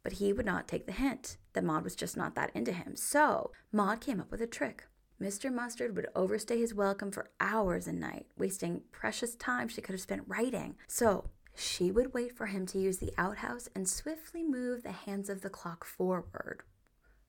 but 0.04 0.14
he 0.14 0.34
would 0.34 0.46
not 0.46 0.68
take 0.68 0.88
the 0.88 0.92
hint 0.92 1.38
that 1.54 1.64
Maud 1.64 1.84
was 1.84 1.96
just 1.96 2.18
not 2.18 2.34
that 2.34 2.52
into 2.56 2.72
him. 2.72 2.96
So 2.96 3.52
Maud 3.72 4.02
came 4.02 4.20
up 4.20 4.32
with 4.32 4.42
a 4.42 4.48
trick. 4.48 4.86
Mr. 5.22 5.54
Mustard 5.54 5.96
would 5.96 6.08
overstay 6.16 6.60
his 6.60 6.74
welcome 6.74 7.12
for 7.12 7.30
hours 7.40 7.86
a 7.86 7.94
night, 7.94 8.26
wasting 8.38 8.82
precious 8.92 9.36
time 9.36 9.68
she 9.68 9.82
could 9.82 9.94
have 9.94 10.02
spent 10.02 10.24
writing. 10.26 10.78
So 10.88 11.30
she 11.56 11.92
would 11.92 12.14
wait 12.16 12.36
for 12.36 12.48
him 12.48 12.66
to 12.68 12.80
use 12.80 12.98
the 12.98 13.14
outhouse 13.20 13.70
and 13.76 13.88
swiftly 13.88 14.42
move 14.42 14.82
the 14.82 14.92
hands 14.92 15.30
of 15.30 15.42
the 15.42 15.50
clock 15.50 15.86
forward. 15.86 16.64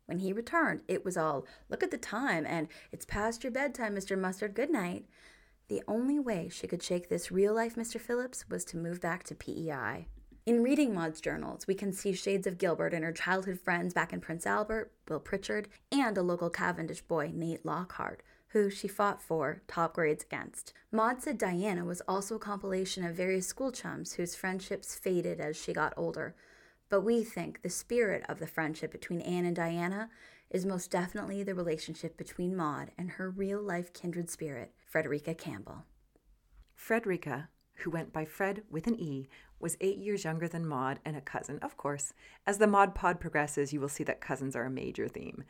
When 0.07 0.19
he 0.19 0.33
returned, 0.33 0.83
it 0.89 1.05
was 1.05 1.17
all, 1.17 1.47
look 1.69 1.83
at 1.83 1.91
the 1.91 1.99
time, 1.99 2.45
and 2.47 2.69
it's 2.91 3.05
past 3.05 3.45
your 3.45 3.53
bedtime, 3.53 3.95
Mr. 3.95 4.19
Mustard, 4.19 4.55
good 4.55 4.71
night. 4.71 5.07
The 5.69 5.83
only 5.89 6.19
way 6.19 6.49
she 6.49 6.67
could 6.67 6.83
shake 6.83 7.09
this 7.09 7.33
real 7.33 7.55
life 7.55 7.77
Mr. 7.77 8.01
Phillips 8.01 8.49
was 8.49 8.65
to 8.67 8.77
move 8.77 9.01
back 9.01 9.23
to 9.25 9.35
PEI. 9.35 10.07
In 10.45 10.65
reading 10.65 10.93
Maud's 10.93 11.21
journals, 11.21 11.69
we 11.69 11.75
can 11.75 11.93
see 11.93 12.13
shades 12.13 12.49
of 12.49 12.59
Gilbert 12.59 12.93
and 12.93 13.05
her 13.05 13.13
childhood 13.13 13.61
friends 13.61 13.95
back 13.95 14.13
in 14.13 14.21
Prince 14.21 14.45
Albert, 14.45 14.91
Will 15.09 15.21
Pritchard, 15.21 15.69
and 15.93 16.19
a 16.19 16.23
local 16.23 16.51
Cavendish 16.51 17.01
boy, 17.01 17.31
Nate 17.33 17.65
Lockhart, 17.65 18.25
who 18.49 18.69
she 18.69 18.89
fought 18.89 19.23
for 19.23 19.63
top 19.69 19.95
grades 19.95 20.25
against. 20.25 20.73
Maud 20.91 21.23
said 21.23 21.39
Diana 21.39 21.85
was 21.85 22.03
also 22.09 22.35
a 22.35 22.41
compilation 22.41 23.05
of 23.05 23.15
various 23.15 23.47
school 23.47 23.71
chums 23.71 24.15
whose 24.15 24.35
friendships 24.35 24.97
faded 24.97 25.41
as 25.41 25.57
she 25.57 25.73
got 25.73 25.95
older. 25.97 26.35
But 26.93 27.05
we 27.05 27.25
think 27.25 27.63
the 27.63 27.71
spirit 27.71 28.23
of 28.29 28.39
the 28.39 28.47
friendship 28.47 28.93
between 28.93 29.23
Anne 29.23 29.47
and 29.47 29.57
Diana 29.57 30.11
is 30.51 30.67
most 30.67 30.91
definitely 30.91 31.43
the 31.43 31.55
relationship 31.55 32.19
between 32.19 32.55
Maud 32.55 32.91
and 32.99 33.13
her 33.13 33.31
real 33.31 33.63
life 33.63 33.95
kindred 33.95 34.29
spirit, 34.29 34.75
Frederica 34.85 35.35
Campbell. 35.35 35.87
Frederica, 36.75 37.49
who 37.77 37.91
went 37.91 38.13
by 38.13 38.27
Fred 38.27 38.65
with 38.71 38.87
an 38.87 39.01
E, 39.01 39.27
was 39.59 39.79
eight 39.81 39.97
years 39.97 40.25
younger 40.25 40.47
than 40.47 40.67
Maud 40.69 40.99
and 41.03 41.17
a 41.17 41.23
cousin, 41.23 41.59
of 41.61 41.79
course. 41.79 42.13
As 42.47 42.59
the 42.59 42.67
Maud 42.67 42.95
pod 42.95 43.21
progresses, 43.21 43.73
you 43.73 43.81
will 43.81 43.89
see 43.89 44.05
that 44.05 44.21
cousins 44.21 44.55
are 44.55 44.67
a 44.67 44.71
major 44.71 45.09
theme. 45.09 45.45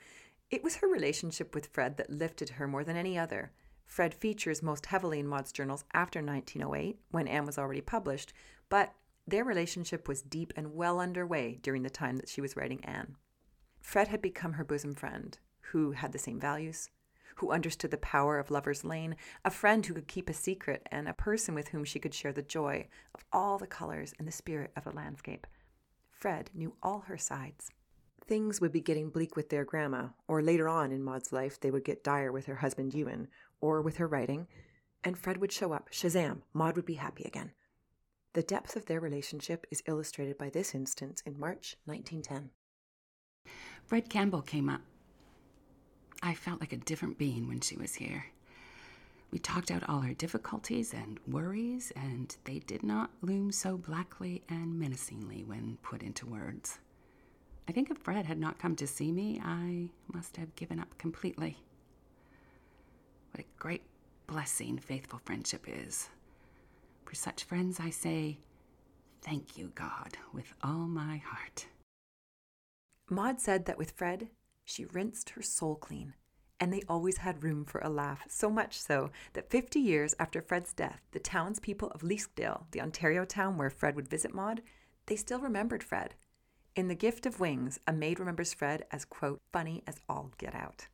It 0.48 0.62
was 0.62 0.76
her 0.76 0.86
relationship 0.86 1.56
with 1.56 1.66
Fred 1.66 1.96
that 1.96 2.08
lifted 2.08 2.50
her 2.50 2.68
more 2.68 2.84
than 2.84 2.94
any 2.94 3.18
other. 3.18 3.50
Fred 3.84 4.14
features 4.14 4.62
most 4.62 4.86
heavily 4.86 5.18
in 5.18 5.26
Maud's 5.26 5.50
journals 5.50 5.82
after 5.92 6.22
1908, 6.22 7.00
when 7.10 7.26
Anne 7.26 7.46
was 7.46 7.58
already 7.58 7.80
published, 7.80 8.32
but 8.68 8.94
their 9.26 9.44
relationship 9.44 10.08
was 10.08 10.22
deep 10.22 10.52
and 10.56 10.74
well 10.74 11.00
underway 11.00 11.58
during 11.62 11.82
the 11.82 11.90
time 11.90 12.16
that 12.16 12.28
she 12.28 12.40
was 12.40 12.56
writing 12.56 12.84
Anne. 12.84 13.16
Fred 13.80 14.08
had 14.08 14.22
become 14.22 14.54
her 14.54 14.64
bosom 14.64 14.94
friend, 14.94 15.38
who 15.72 15.92
had 15.92 16.12
the 16.12 16.18
same 16.18 16.40
values, 16.40 16.90
who 17.36 17.50
understood 17.50 17.90
the 17.90 17.96
power 17.98 18.38
of 18.38 18.50
Lover's 18.50 18.84
Lane, 18.84 19.16
a 19.44 19.50
friend 19.50 19.84
who 19.84 19.94
could 19.94 20.08
keep 20.08 20.28
a 20.28 20.34
secret, 20.34 20.86
and 20.90 21.08
a 21.08 21.14
person 21.14 21.54
with 21.54 21.68
whom 21.68 21.84
she 21.84 21.98
could 21.98 22.14
share 22.14 22.32
the 22.32 22.42
joy 22.42 22.86
of 23.14 23.24
all 23.32 23.58
the 23.58 23.66
colors 23.66 24.12
and 24.18 24.28
the 24.28 24.32
spirit 24.32 24.70
of 24.76 24.86
a 24.86 24.90
landscape. 24.90 25.46
Fred 26.10 26.50
knew 26.54 26.74
all 26.82 27.00
her 27.00 27.18
sides. 27.18 27.70
Things 28.24 28.60
would 28.60 28.72
be 28.72 28.80
getting 28.80 29.10
bleak 29.10 29.34
with 29.34 29.50
their 29.50 29.64
grandma, 29.64 30.08
or 30.28 30.42
later 30.42 30.68
on 30.68 30.92
in 30.92 31.02
Maud's 31.02 31.32
life, 31.32 31.58
they 31.58 31.70
would 31.70 31.84
get 31.84 32.04
dire 32.04 32.30
with 32.30 32.46
her 32.46 32.56
husband 32.56 32.94
Ewan, 32.94 33.28
or 33.60 33.82
with 33.82 33.96
her 33.96 34.06
writing, 34.06 34.46
and 35.02 35.18
Fred 35.18 35.38
would 35.38 35.52
show 35.52 35.72
up. 35.72 35.90
Shazam! 35.90 36.42
Maud 36.52 36.76
would 36.76 36.86
be 36.86 36.94
happy 36.94 37.24
again. 37.24 37.52
The 38.34 38.42
depth 38.42 38.76
of 38.76 38.86
their 38.86 39.00
relationship 39.00 39.66
is 39.70 39.82
illustrated 39.86 40.38
by 40.38 40.48
this 40.48 40.74
instance 40.74 41.22
in 41.26 41.38
March 41.38 41.76
1910. 41.84 42.50
Fred 43.84 44.08
Campbell 44.08 44.42
came 44.42 44.68
up 44.68 44.80
I 46.22 46.34
felt 46.34 46.60
like 46.60 46.72
a 46.72 46.76
different 46.76 47.18
being 47.18 47.48
when 47.48 47.60
she 47.60 47.76
was 47.76 47.96
here. 47.96 48.26
We 49.32 49.40
talked 49.40 49.72
out 49.72 49.88
all 49.88 50.02
our 50.02 50.14
difficulties 50.14 50.94
and 50.94 51.18
worries, 51.26 51.92
and 51.96 52.34
they 52.44 52.60
did 52.60 52.84
not 52.84 53.10
loom 53.22 53.50
so 53.50 53.76
blackly 53.76 54.42
and 54.48 54.78
menacingly 54.78 55.42
when 55.42 55.78
put 55.82 56.02
into 56.02 56.26
words. 56.26 56.78
I 57.68 57.72
think 57.72 57.90
if 57.90 57.98
Fred 57.98 58.26
had 58.26 58.38
not 58.38 58.58
come 58.58 58.76
to 58.76 58.86
see 58.86 59.10
me, 59.10 59.40
I 59.42 59.88
must 60.12 60.36
have 60.36 60.54
given 60.54 60.78
up 60.78 60.96
completely. 60.96 61.56
What 63.32 63.44
a 63.44 63.58
great 63.58 63.82
blessing 64.28 64.78
faithful 64.78 65.20
friendship 65.24 65.64
is. 65.66 66.08
For 67.12 67.16
such 67.16 67.44
friends, 67.44 67.78
I 67.78 67.90
say, 67.90 68.38
Thank 69.20 69.58
you, 69.58 69.70
God, 69.74 70.16
with 70.32 70.54
all 70.64 70.86
my 70.88 71.18
heart. 71.18 71.66
Maud 73.10 73.38
said 73.38 73.66
that 73.66 73.76
with 73.76 73.90
Fred, 73.90 74.30
she 74.64 74.86
rinsed 74.86 75.28
her 75.28 75.42
soul 75.42 75.74
clean, 75.74 76.14
and 76.58 76.72
they 76.72 76.80
always 76.88 77.18
had 77.18 77.42
room 77.42 77.66
for 77.66 77.82
a 77.82 77.90
laugh, 77.90 78.24
so 78.28 78.48
much 78.48 78.80
so 78.80 79.10
that 79.34 79.50
50 79.50 79.78
years 79.78 80.14
after 80.18 80.40
Fred's 80.40 80.72
death, 80.72 81.02
the 81.10 81.18
townspeople 81.18 81.90
of 81.90 82.00
Leaskdale, 82.00 82.64
the 82.70 82.80
Ontario 82.80 83.26
town 83.26 83.58
where 83.58 83.68
Fred 83.68 83.94
would 83.94 84.08
visit 84.08 84.32
Maud, 84.32 84.62
they 85.04 85.16
still 85.16 85.38
remembered 85.38 85.84
Fred. 85.84 86.14
In 86.74 86.88
The 86.88 86.94
Gift 86.94 87.26
of 87.26 87.38
Wings, 87.38 87.78
a 87.86 87.92
maid 87.92 88.20
remembers 88.20 88.54
Fred 88.54 88.86
as, 88.90 89.04
quote, 89.04 89.42
funny 89.52 89.82
as 89.86 90.00
all 90.08 90.32
get 90.38 90.54
out. 90.54 90.86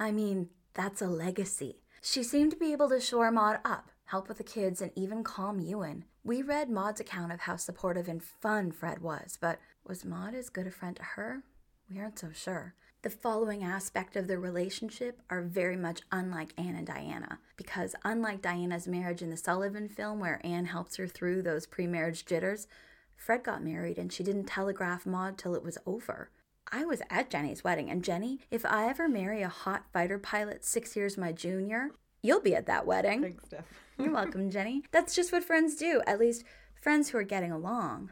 I 0.00 0.10
mean, 0.10 0.48
that's 0.74 1.00
a 1.00 1.06
legacy. 1.06 1.84
She 2.02 2.24
seemed 2.24 2.50
to 2.50 2.56
be 2.56 2.72
able 2.72 2.88
to 2.88 2.98
shore 2.98 3.30
Maud 3.30 3.60
up, 3.64 3.92
help 4.08 4.26
with 4.26 4.38
the 4.38 4.44
kids, 4.44 4.80
and 4.80 4.90
even 4.96 5.22
calm 5.22 5.60
Ewan. 5.60 6.04
We 6.24 6.40
read 6.40 6.70
Maud's 6.70 7.00
account 7.00 7.30
of 7.30 7.40
how 7.40 7.56
supportive 7.56 8.08
and 8.08 8.22
fun 8.22 8.72
Fred 8.72 9.02
was, 9.02 9.38
but 9.38 9.58
was 9.86 10.04
Maud 10.04 10.34
as 10.34 10.48
good 10.48 10.66
a 10.66 10.70
friend 10.70 10.96
to 10.96 11.02
her? 11.02 11.42
We 11.90 12.00
aren't 12.00 12.18
so 12.18 12.28
sure. 12.34 12.74
The 13.02 13.10
following 13.10 13.62
aspect 13.62 14.16
of 14.16 14.26
their 14.26 14.40
relationship 14.40 15.20
are 15.28 15.42
very 15.42 15.76
much 15.76 16.00
unlike 16.10 16.54
Anne 16.56 16.74
and 16.74 16.86
Diana, 16.86 17.38
because 17.56 17.94
unlike 18.02 18.40
Diana's 18.40 18.88
marriage 18.88 19.20
in 19.20 19.28
the 19.28 19.36
Sullivan 19.36 19.88
film, 19.88 20.20
where 20.20 20.40
Anne 20.42 20.66
helps 20.66 20.96
her 20.96 21.06
through 21.06 21.42
those 21.42 21.66
pre 21.66 21.86
marriage 21.86 22.24
jitters, 22.24 22.66
Fred 23.14 23.44
got 23.44 23.62
married 23.62 23.98
and 23.98 24.10
she 24.10 24.24
didn't 24.24 24.44
telegraph 24.46 25.04
Maud 25.04 25.36
till 25.36 25.54
it 25.54 25.62
was 25.62 25.76
over. 25.84 26.30
I 26.72 26.86
was 26.86 27.02
at 27.10 27.30
Jenny's 27.30 27.62
wedding, 27.62 27.90
and 27.90 28.02
Jenny, 28.02 28.40
if 28.50 28.64
I 28.64 28.88
ever 28.88 29.06
marry 29.06 29.42
a 29.42 29.48
hot 29.48 29.84
fighter 29.92 30.18
pilot 30.18 30.64
six 30.64 30.96
years 30.96 31.18
my 31.18 31.30
junior, 31.30 31.90
you'll 32.22 32.40
be 32.40 32.54
at 32.54 32.66
that 32.66 32.86
wedding. 32.86 33.22
Thanks, 33.22 33.44
Steph. 33.46 33.64
You're 33.98 34.12
welcome, 34.12 34.50
Jenny. 34.50 34.84
That's 34.92 35.14
just 35.14 35.32
what 35.32 35.44
friends 35.44 35.74
do, 35.74 36.02
at 36.06 36.20
least 36.20 36.44
friends 36.80 37.10
who 37.10 37.18
are 37.18 37.24
getting 37.24 37.50
along. 37.50 38.10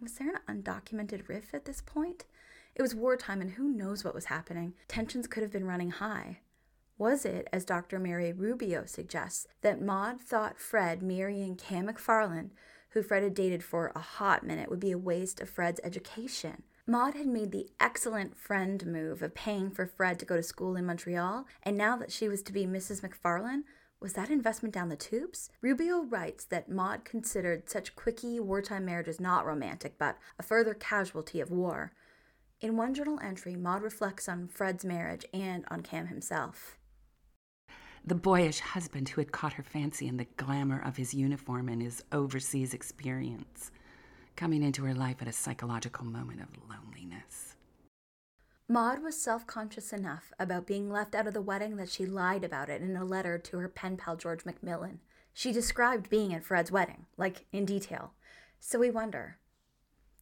Was 0.00 0.14
there 0.14 0.32
an 0.46 0.62
undocumented 0.62 1.28
riff 1.28 1.52
at 1.52 1.64
this 1.64 1.80
point? 1.80 2.24
It 2.74 2.82
was 2.82 2.94
wartime, 2.94 3.40
and 3.40 3.52
who 3.52 3.68
knows 3.68 4.04
what 4.04 4.14
was 4.14 4.26
happening. 4.26 4.74
Tensions 4.86 5.26
could 5.26 5.42
have 5.42 5.52
been 5.52 5.66
running 5.66 5.90
high. 5.90 6.38
Was 6.96 7.24
it, 7.24 7.48
as 7.52 7.64
Dr. 7.64 7.98
Mary 7.98 8.32
Rubio 8.32 8.84
suggests, 8.86 9.46
that 9.62 9.80
Maud 9.80 10.20
thought 10.20 10.58
Fred 10.58 11.02
marrying 11.02 11.56
Cam 11.56 11.86
McFarland, 11.86 12.50
who 12.90 13.02
Fred 13.02 13.22
had 13.22 13.34
dated 13.34 13.62
for 13.62 13.92
a 13.94 14.00
hot 14.00 14.44
minute, 14.44 14.70
would 14.70 14.80
be 14.80 14.92
a 14.92 14.98
waste 14.98 15.40
of 15.40 15.48
Fred's 15.48 15.80
education? 15.84 16.62
Maud 16.90 17.16
had 17.16 17.26
made 17.26 17.52
the 17.52 17.68
excellent 17.78 18.34
friend 18.34 18.86
move 18.86 19.20
of 19.20 19.34
paying 19.34 19.70
for 19.70 19.84
Fred 19.84 20.18
to 20.20 20.24
go 20.24 20.36
to 20.36 20.42
school 20.42 20.74
in 20.74 20.86
Montreal, 20.86 21.44
and 21.62 21.76
now 21.76 21.98
that 21.98 22.10
she 22.10 22.30
was 22.30 22.40
to 22.44 22.52
be 22.52 22.64
Mrs. 22.64 23.02
McFarland, 23.02 23.64
was 24.00 24.14
that 24.14 24.30
investment 24.30 24.72
down 24.74 24.88
the 24.88 24.96
tubes? 24.96 25.50
Rubio 25.60 26.04
writes 26.04 26.46
that 26.46 26.70
Maud 26.70 27.04
considered 27.04 27.68
such 27.68 27.94
quickie 27.94 28.40
wartime 28.40 28.86
marriages 28.86 29.20
not 29.20 29.44
romantic, 29.44 29.98
but 29.98 30.16
a 30.38 30.42
further 30.42 30.72
casualty 30.72 31.42
of 31.42 31.50
war. 31.50 31.92
In 32.62 32.78
one 32.78 32.94
journal 32.94 33.20
entry, 33.22 33.54
Maud 33.54 33.82
reflects 33.82 34.26
on 34.26 34.48
Fred's 34.48 34.82
marriage 34.82 35.26
and 35.34 35.66
on 35.70 35.82
Cam 35.82 36.06
himself. 36.06 36.78
The 38.02 38.14
boyish 38.14 38.60
husband 38.60 39.10
who 39.10 39.20
had 39.20 39.30
caught 39.30 39.52
her 39.52 39.62
fancy 39.62 40.08
in 40.08 40.16
the 40.16 40.26
glamour 40.38 40.80
of 40.80 40.96
his 40.96 41.12
uniform 41.12 41.68
and 41.68 41.82
his 41.82 42.02
overseas 42.12 42.72
experience, 42.72 43.70
coming 44.38 44.62
into 44.62 44.84
her 44.84 44.94
life 44.94 45.16
at 45.20 45.26
a 45.26 45.32
psychological 45.32 46.04
moment 46.04 46.40
of 46.40 46.46
loneliness. 46.70 47.56
Maud 48.68 49.02
was 49.02 49.20
self 49.20 49.48
conscious 49.48 49.92
enough 49.92 50.32
about 50.38 50.64
being 50.64 50.88
left 50.88 51.16
out 51.16 51.26
of 51.26 51.34
the 51.34 51.42
wedding 51.42 51.74
that 51.76 51.88
she 51.88 52.06
lied 52.06 52.44
about 52.44 52.68
it 52.68 52.80
in 52.80 52.96
a 52.96 53.04
letter 53.04 53.36
to 53.36 53.58
her 53.58 53.68
pen 53.68 53.96
pal 53.96 54.14
George 54.14 54.44
Macmillan. 54.44 55.00
She 55.34 55.50
described 55.50 56.08
being 56.08 56.32
at 56.32 56.44
Fred's 56.44 56.70
wedding, 56.70 57.06
like 57.16 57.46
in 57.50 57.64
detail. 57.64 58.12
So 58.60 58.78
we 58.78 58.92
wonder 58.92 59.38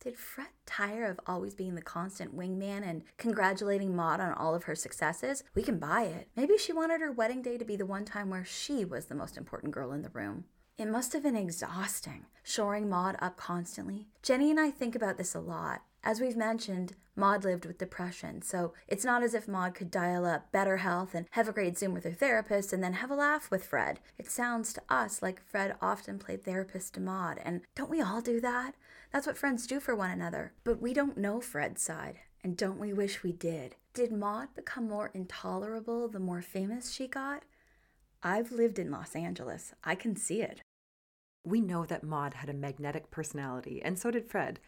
Did 0.00 0.16
Fred 0.16 0.48
tire 0.64 1.04
of 1.04 1.20
always 1.26 1.54
being 1.54 1.74
the 1.74 1.82
constant 1.82 2.34
wingman 2.34 2.88
and 2.88 3.02
congratulating 3.18 3.94
Maud 3.94 4.20
on 4.20 4.32
all 4.32 4.54
of 4.54 4.64
her 4.64 4.74
successes? 4.74 5.44
We 5.54 5.62
can 5.62 5.78
buy 5.78 6.04
it. 6.04 6.28
Maybe 6.34 6.56
she 6.56 6.72
wanted 6.72 7.02
her 7.02 7.12
wedding 7.12 7.42
day 7.42 7.58
to 7.58 7.66
be 7.66 7.76
the 7.76 7.84
one 7.84 8.06
time 8.06 8.30
where 8.30 8.46
she 8.46 8.82
was 8.82 9.06
the 9.06 9.14
most 9.14 9.36
important 9.36 9.72
girl 9.72 9.92
in 9.92 10.00
the 10.00 10.08
room. 10.08 10.44
It 10.78 10.88
must 10.88 11.14
have 11.14 11.22
been 11.22 11.36
exhausting, 11.36 12.26
shoring 12.42 12.90
Maud 12.90 13.16
up 13.18 13.38
constantly. 13.38 14.08
Jenny 14.22 14.50
and 14.50 14.60
I 14.60 14.70
think 14.70 14.94
about 14.94 15.16
this 15.16 15.34
a 15.34 15.40
lot. 15.40 15.80
As 16.04 16.20
we've 16.20 16.36
mentioned, 16.36 16.92
Maud 17.16 17.44
lived 17.44 17.64
with 17.64 17.78
depression, 17.78 18.42
so 18.42 18.74
it's 18.86 19.04
not 19.04 19.22
as 19.22 19.32
if 19.32 19.48
Maud 19.48 19.74
could 19.74 19.90
dial 19.90 20.26
up 20.26 20.52
better 20.52 20.76
health 20.76 21.14
and 21.14 21.26
have 21.30 21.48
a 21.48 21.52
great 21.52 21.78
Zoom 21.78 21.94
with 21.94 22.04
her 22.04 22.12
therapist 22.12 22.74
and 22.74 22.82
then 22.82 22.92
have 22.92 23.10
a 23.10 23.14
laugh 23.14 23.50
with 23.50 23.64
Fred. 23.64 24.00
It 24.18 24.30
sounds 24.30 24.74
to 24.74 24.82
us 24.90 25.22
like 25.22 25.40
Fred 25.48 25.76
often 25.80 26.18
played 26.18 26.44
therapist 26.44 26.92
to 26.94 27.00
Maud, 27.00 27.40
and 27.42 27.62
don't 27.74 27.90
we 27.90 28.02
all 28.02 28.20
do 28.20 28.38
that? 28.42 28.74
That's 29.12 29.26
what 29.26 29.38
friends 29.38 29.66
do 29.66 29.80
for 29.80 29.96
one 29.96 30.10
another. 30.10 30.52
But 30.62 30.82
we 30.82 30.92
don't 30.92 31.16
know 31.16 31.40
Fred's 31.40 31.80
side, 31.80 32.18
and 32.44 32.54
don't 32.54 32.78
we 32.78 32.92
wish 32.92 33.22
we 33.22 33.32
did? 33.32 33.76
Did 33.94 34.12
Maud 34.12 34.48
become 34.54 34.90
more 34.90 35.10
intolerable 35.14 36.06
the 36.06 36.20
more 36.20 36.42
famous 36.42 36.92
she 36.92 37.08
got? 37.08 37.44
I've 38.22 38.50
lived 38.50 38.78
in 38.78 38.90
Los 38.90 39.14
Angeles. 39.14 39.72
I 39.84 39.94
can 39.94 40.16
see 40.16 40.42
it. 40.42 40.62
We 41.46 41.60
know 41.60 41.86
that 41.86 42.02
Maud 42.02 42.34
had 42.34 42.48
a 42.48 42.52
magnetic 42.52 43.08
personality, 43.12 43.80
and 43.80 43.96
so 43.96 44.10
did 44.10 44.28
Fred. 44.28 44.58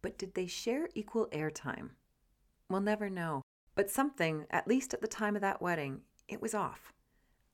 But 0.00 0.16
did 0.16 0.34
they 0.34 0.46
share 0.46 0.88
equal 0.94 1.26
airtime? 1.32 1.90
We'll 2.68 2.80
never 2.80 3.10
know. 3.10 3.42
But 3.74 3.90
something, 3.90 4.46
at 4.48 4.68
least 4.68 4.94
at 4.94 5.00
the 5.00 5.08
time 5.08 5.34
of 5.34 5.42
that 5.42 5.60
wedding, 5.60 6.02
it 6.28 6.40
was 6.40 6.54
off. 6.54 6.92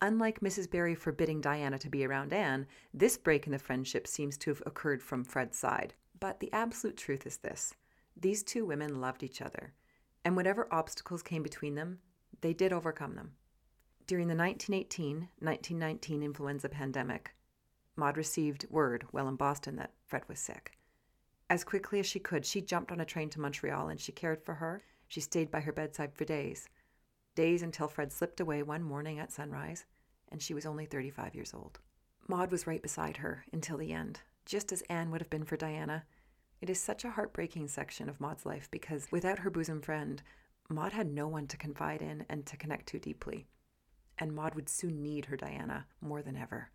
Unlike 0.02 0.40
Mrs. 0.40 0.71
Barry 0.71 0.95
forbidding 0.95 1.40
Diana 1.40 1.78
to 1.78 1.88
be 1.88 2.04
around 2.04 2.35
Anne, 2.35 2.66
this 2.92 3.16
break 3.16 3.47
in 3.47 3.52
the 3.52 3.59
friendship 3.59 4.06
seems 4.06 4.37
to 4.37 4.50
have 4.50 4.62
occurred 4.66 5.02
from 5.02 5.25
Fred's 5.25 5.56
side. 5.56 5.95
But 6.21 6.40
the 6.40 6.52
absolute 6.52 6.99
truth 6.99 7.26
is 7.26 7.38
this 7.38 7.73
these 8.14 8.42
two 8.42 8.66
women 8.66 9.00
loved 9.00 9.23
each 9.23 9.40
other, 9.40 9.73
and 10.23 10.37
whatever 10.37 10.68
obstacles 10.71 11.23
came 11.23 11.42
between 11.42 11.76
them, 11.76 12.00
they 12.42 12.52
did 12.52 12.75
overcome 12.75 13.14
them. 13.14 13.33
During 14.06 14.28
the 14.28 14.37
1918 14.37 15.28
1919 15.38 16.23
influenza 16.23 16.68
pandemic, 16.68 17.35
Maud 17.97 18.17
received 18.17 18.67
word 18.71 19.07
while 19.11 19.29
in 19.29 19.37
Boston 19.37 19.76
that 19.76 19.93
Fred 20.07 20.23
was 20.29 20.38
sick. 20.38 20.79
As 21.49 21.65
quickly 21.65 22.00
as 22.00 22.07
she 22.07 22.19
could, 22.19 22.45
she 22.45 22.61
jumped 22.61 22.93
on 22.93 23.00
a 23.00 23.05
train 23.05 23.31
to 23.31 23.41
Montreal 23.41 23.88
and 23.88 24.00
she 24.00 24.12
cared 24.12 24.43
for 24.45 24.55
her. 24.55 24.83
She 25.09 25.21
stayed 25.21 25.50
by 25.50 25.61
her 25.61 25.73
bedside 25.73 26.15
for 26.15 26.25
days. 26.25 26.69
Days 27.35 27.62
until 27.62 27.88
Fred 27.88 28.12
slipped 28.12 28.41
away 28.41 28.62
one 28.62 28.83
morning 28.83 29.19
at 29.19 29.31
sunrise, 29.31 29.85
and 30.31 30.43
she 30.43 30.55
was 30.55 30.67
only 30.67 30.87
35 30.87 31.35
years 31.35 31.55
old. 31.55 31.79
Maud 32.29 32.50
was 32.50 32.67
right 32.67 32.83
beside 32.83 33.19
her 33.19 33.45
until 33.53 33.76
the 33.76 33.93
end, 33.93 34.21
just 34.45 34.73
as 34.73 34.83
Anne 34.83 35.11
would 35.11 35.21
have 35.21 35.31
been 35.31 35.45
for 35.45 35.57
Diana. 35.57 36.05
It 36.61 36.71
is 36.71 36.81
such 36.81 37.05
a 37.05 37.11
heartbreaking 37.11 37.69
section 37.69 38.09
of 38.09 38.21
Maud's 38.21 38.47
life 38.47 38.69
because 38.71 39.07
without 39.12 39.41
her 39.41 39.50
bosom 39.50 39.81
friend, 39.81 40.23
Maud 40.69 40.93
had 40.93 41.12
no 41.12 41.29
one 41.29 41.47
to 41.49 41.57
confide 41.57 42.03
in 42.03 42.25
and 42.29 42.45
to 42.47 42.57
connect 42.57 42.87
to 42.88 42.99
deeply. 42.99 43.47
And 44.19 44.35
Maud 44.35 44.55
would 44.55 44.69
soon 44.69 45.03
need 45.03 45.26
her 45.26 45.37
Diana 45.37 45.87
more 46.00 46.23
than 46.23 46.37
ever. 46.37 46.71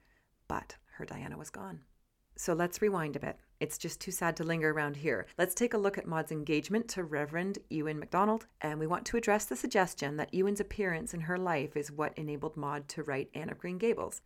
But 0.48 0.76
her 1.02 1.06
Diana 1.06 1.38
was 1.38 1.50
gone. 1.50 1.82
So 2.38 2.54
let's 2.54 2.82
rewind 2.82 3.16
a 3.16 3.20
bit. 3.20 3.38
It's 3.60 3.78
just 3.78 4.00
too 4.00 4.12
sad 4.12 4.36
to 4.38 4.44
linger 4.44 4.72
around 4.72 4.96
here. 4.96 5.28
Let's 5.38 5.54
take 5.54 5.74
a 5.74 5.78
look 5.78 5.98
at 5.98 6.08
Maud's 6.08 6.32
engagement 6.32 6.88
to 6.90 7.04
Reverend 7.04 7.60
Ewan 7.70 8.00
MacDonald, 8.00 8.48
and 8.62 8.80
we 8.80 8.88
want 8.88 9.06
to 9.08 9.18
address 9.18 9.46
the 9.46 9.56
suggestion 9.56 10.18
that 10.18 10.34
Ewan's 10.34 10.60
appearance 10.60 11.14
in 11.14 11.22
her 11.22 11.38
life 11.38 11.76
is 11.76 11.92
what 11.92 12.18
enabled 12.18 12.58
Maud 12.58 12.88
to 12.90 13.04
write 13.04 13.30
Anne 13.36 13.50
of 13.50 13.58
Green 13.58 13.78
Gables. 13.78 14.22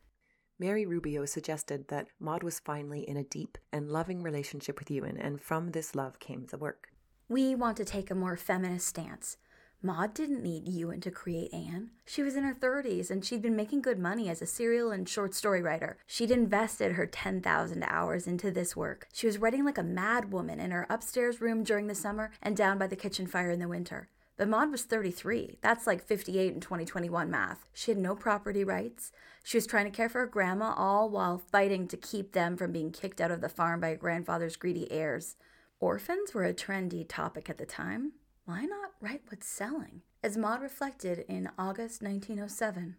Mary 0.59 0.85
Rubio 0.85 1.25
suggested 1.25 1.87
that 1.89 2.07
Maud 2.19 2.43
was 2.43 2.59
finally 2.59 3.01
in 3.01 3.17
a 3.17 3.23
deep 3.23 3.57
and 3.73 3.91
loving 3.91 4.21
relationship 4.21 4.79
with 4.79 4.91
Ewan, 4.91 5.17
and 5.17 5.41
from 5.41 5.71
this 5.71 5.95
love 5.95 6.19
came 6.19 6.45
the 6.45 6.57
work. 6.57 6.89
We 7.27 7.55
want 7.55 7.75
to 7.77 7.85
take 7.85 8.11
a 8.11 8.15
more 8.15 8.37
feminist 8.37 8.87
stance. 8.87 9.37
Maud 9.85 10.15
didn't 10.15 10.41
need 10.41 10.67
Ewan 10.67 10.99
to 11.01 11.11
create 11.11 11.53
Anne. 11.53 11.91
She 12.07 12.23
was 12.23 12.35
in 12.35 12.43
her 12.43 12.55
30s 12.55 13.11
and 13.11 13.23
she'd 13.23 13.43
been 13.43 13.55
making 13.55 13.83
good 13.83 13.99
money 13.99 14.29
as 14.29 14.41
a 14.41 14.47
serial 14.47 14.89
and 14.89 15.07
short 15.07 15.35
story 15.35 15.61
writer. 15.61 15.99
She'd 16.07 16.31
invested 16.31 16.93
her 16.93 17.05
10,000 17.05 17.83
hours 17.83 18.25
into 18.25 18.49
this 18.49 18.75
work. 18.75 19.07
She 19.13 19.27
was 19.27 19.37
writing 19.37 19.63
like 19.63 19.77
a 19.77 19.83
mad 19.83 20.31
woman 20.31 20.59
in 20.59 20.71
her 20.71 20.87
upstairs 20.89 21.39
room 21.39 21.63
during 21.63 21.85
the 21.85 21.93
summer 21.93 22.31
and 22.41 22.57
down 22.57 22.79
by 22.79 22.87
the 22.87 22.95
kitchen 22.95 23.27
fire 23.27 23.51
in 23.51 23.59
the 23.59 23.67
winter. 23.67 24.09
But 24.37 24.49
Maud 24.49 24.71
was 24.71 24.81
33. 24.81 25.59
That's 25.61 25.85
like 25.85 26.03
58 26.03 26.55
in 26.55 26.59
2021 26.61 27.29
math. 27.29 27.69
She 27.71 27.91
had 27.91 27.99
no 27.99 28.15
property 28.15 28.63
rights. 28.63 29.11
She 29.43 29.57
was 29.57 29.67
trying 29.67 29.85
to 29.85 29.95
care 29.95 30.09
for 30.09 30.21
her 30.21 30.25
grandma, 30.25 30.73
all 30.75 31.11
while 31.11 31.37
fighting 31.37 31.87
to 31.89 31.95
keep 31.95 32.31
them 32.31 32.57
from 32.57 32.71
being 32.71 32.91
kicked 32.91 33.21
out 33.21 33.29
of 33.29 33.39
the 33.39 33.49
farm 33.49 33.81
by 33.81 33.89
her 33.89 33.95
grandfather's 33.97 34.55
greedy 34.55 34.91
heirs. 34.91 35.35
Orphans 35.79 36.33
were 36.33 36.43
a 36.43 36.55
trendy 36.55 37.05
topic 37.07 37.51
at 37.51 37.59
the 37.59 37.67
time 37.67 38.13
why 38.45 38.63
not 38.63 38.91
write 39.01 39.23
what's 39.29 39.47
selling? 39.47 40.01
As 40.23 40.37
Maud 40.37 40.61
reflected 40.61 41.25
in 41.27 41.49
August 41.57 42.03
1907. 42.03 42.95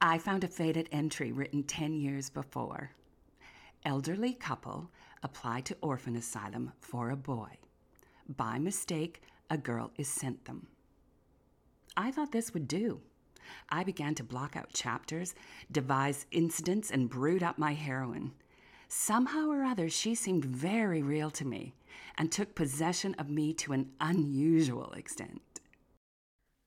I 0.00 0.18
found 0.18 0.42
a 0.42 0.48
faded 0.48 0.88
entry 0.90 1.30
written 1.30 1.62
10 1.62 1.94
years 1.94 2.28
before. 2.28 2.90
Elderly 3.84 4.32
couple 4.32 4.90
apply 5.22 5.60
to 5.62 5.76
orphan 5.80 6.16
asylum 6.16 6.72
for 6.80 7.10
a 7.10 7.16
boy. 7.16 7.48
By 8.28 8.58
mistake, 8.58 9.22
a 9.50 9.56
girl 9.56 9.92
is 9.96 10.08
sent 10.08 10.44
them. 10.44 10.66
I 11.96 12.10
thought 12.10 12.32
this 12.32 12.52
would 12.52 12.66
do. 12.68 13.00
I 13.70 13.84
began 13.84 14.14
to 14.16 14.24
block 14.24 14.56
out 14.56 14.72
chapters, 14.72 15.34
devise 15.70 16.26
incidents, 16.32 16.90
and 16.90 17.08
brood 17.08 17.42
up 17.42 17.56
my 17.56 17.72
heroine. 17.72 18.32
Somehow 18.88 19.48
or 19.48 19.62
other, 19.62 19.88
she 19.88 20.14
seemed 20.14 20.44
very 20.44 21.02
real 21.02 21.30
to 21.30 21.44
me 21.44 21.74
and 22.16 22.30
took 22.30 22.54
possession 22.54 23.14
of 23.14 23.30
me 23.30 23.52
to 23.54 23.72
an 23.72 23.90
unusual 24.00 24.92
extent. 24.92 25.60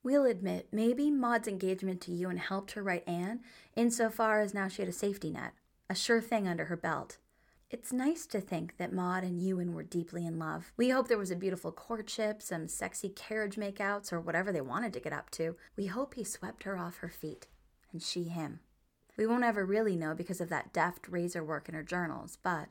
We'll 0.02 0.24
admit, 0.24 0.68
maybe 0.72 1.10
Maud's 1.10 1.46
engagement 1.46 2.00
to 2.02 2.12
Ewan 2.12 2.38
helped 2.38 2.72
her 2.72 2.82
write 2.82 3.06
Anne, 3.06 3.40
insofar 3.76 4.40
as 4.40 4.52
now 4.52 4.66
she 4.66 4.82
had 4.82 4.88
a 4.88 4.92
safety 4.92 5.30
net, 5.30 5.52
a 5.88 5.94
sure 5.94 6.20
thing 6.20 6.48
under 6.48 6.64
her 6.64 6.76
belt. 6.76 7.18
It's 7.70 7.92
nice 7.92 8.26
to 8.26 8.40
think 8.40 8.76
that 8.76 8.92
Maud 8.92 9.24
and 9.24 9.40
Ewan 9.40 9.74
were 9.74 9.82
deeply 9.82 10.26
in 10.26 10.38
love. 10.38 10.72
We 10.76 10.90
hope 10.90 11.08
there 11.08 11.16
was 11.16 11.30
a 11.30 11.36
beautiful 11.36 11.72
courtship, 11.72 12.42
some 12.42 12.68
sexy 12.68 13.08
carriage 13.08 13.56
makeouts, 13.56 14.12
or 14.12 14.20
whatever 14.20 14.52
they 14.52 14.60
wanted 14.60 14.92
to 14.92 15.00
get 15.00 15.12
up 15.12 15.30
to. 15.30 15.56
We 15.76 15.86
hope 15.86 16.14
he 16.14 16.24
swept 16.24 16.64
her 16.64 16.76
off 16.76 16.98
her 16.98 17.08
feet, 17.08 17.46
and 17.92 18.02
she 18.02 18.24
him. 18.24 18.60
We 19.16 19.26
won't 19.26 19.44
ever 19.44 19.64
really 19.64 19.96
know 19.96 20.14
because 20.14 20.40
of 20.40 20.48
that 20.48 20.72
deft 20.72 21.08
razor 21.08 21.44
work 21.44 21.68
in 21.68 21.74
her 21.74 21.82
journals, 21.82 22.36
but 22.42 22.68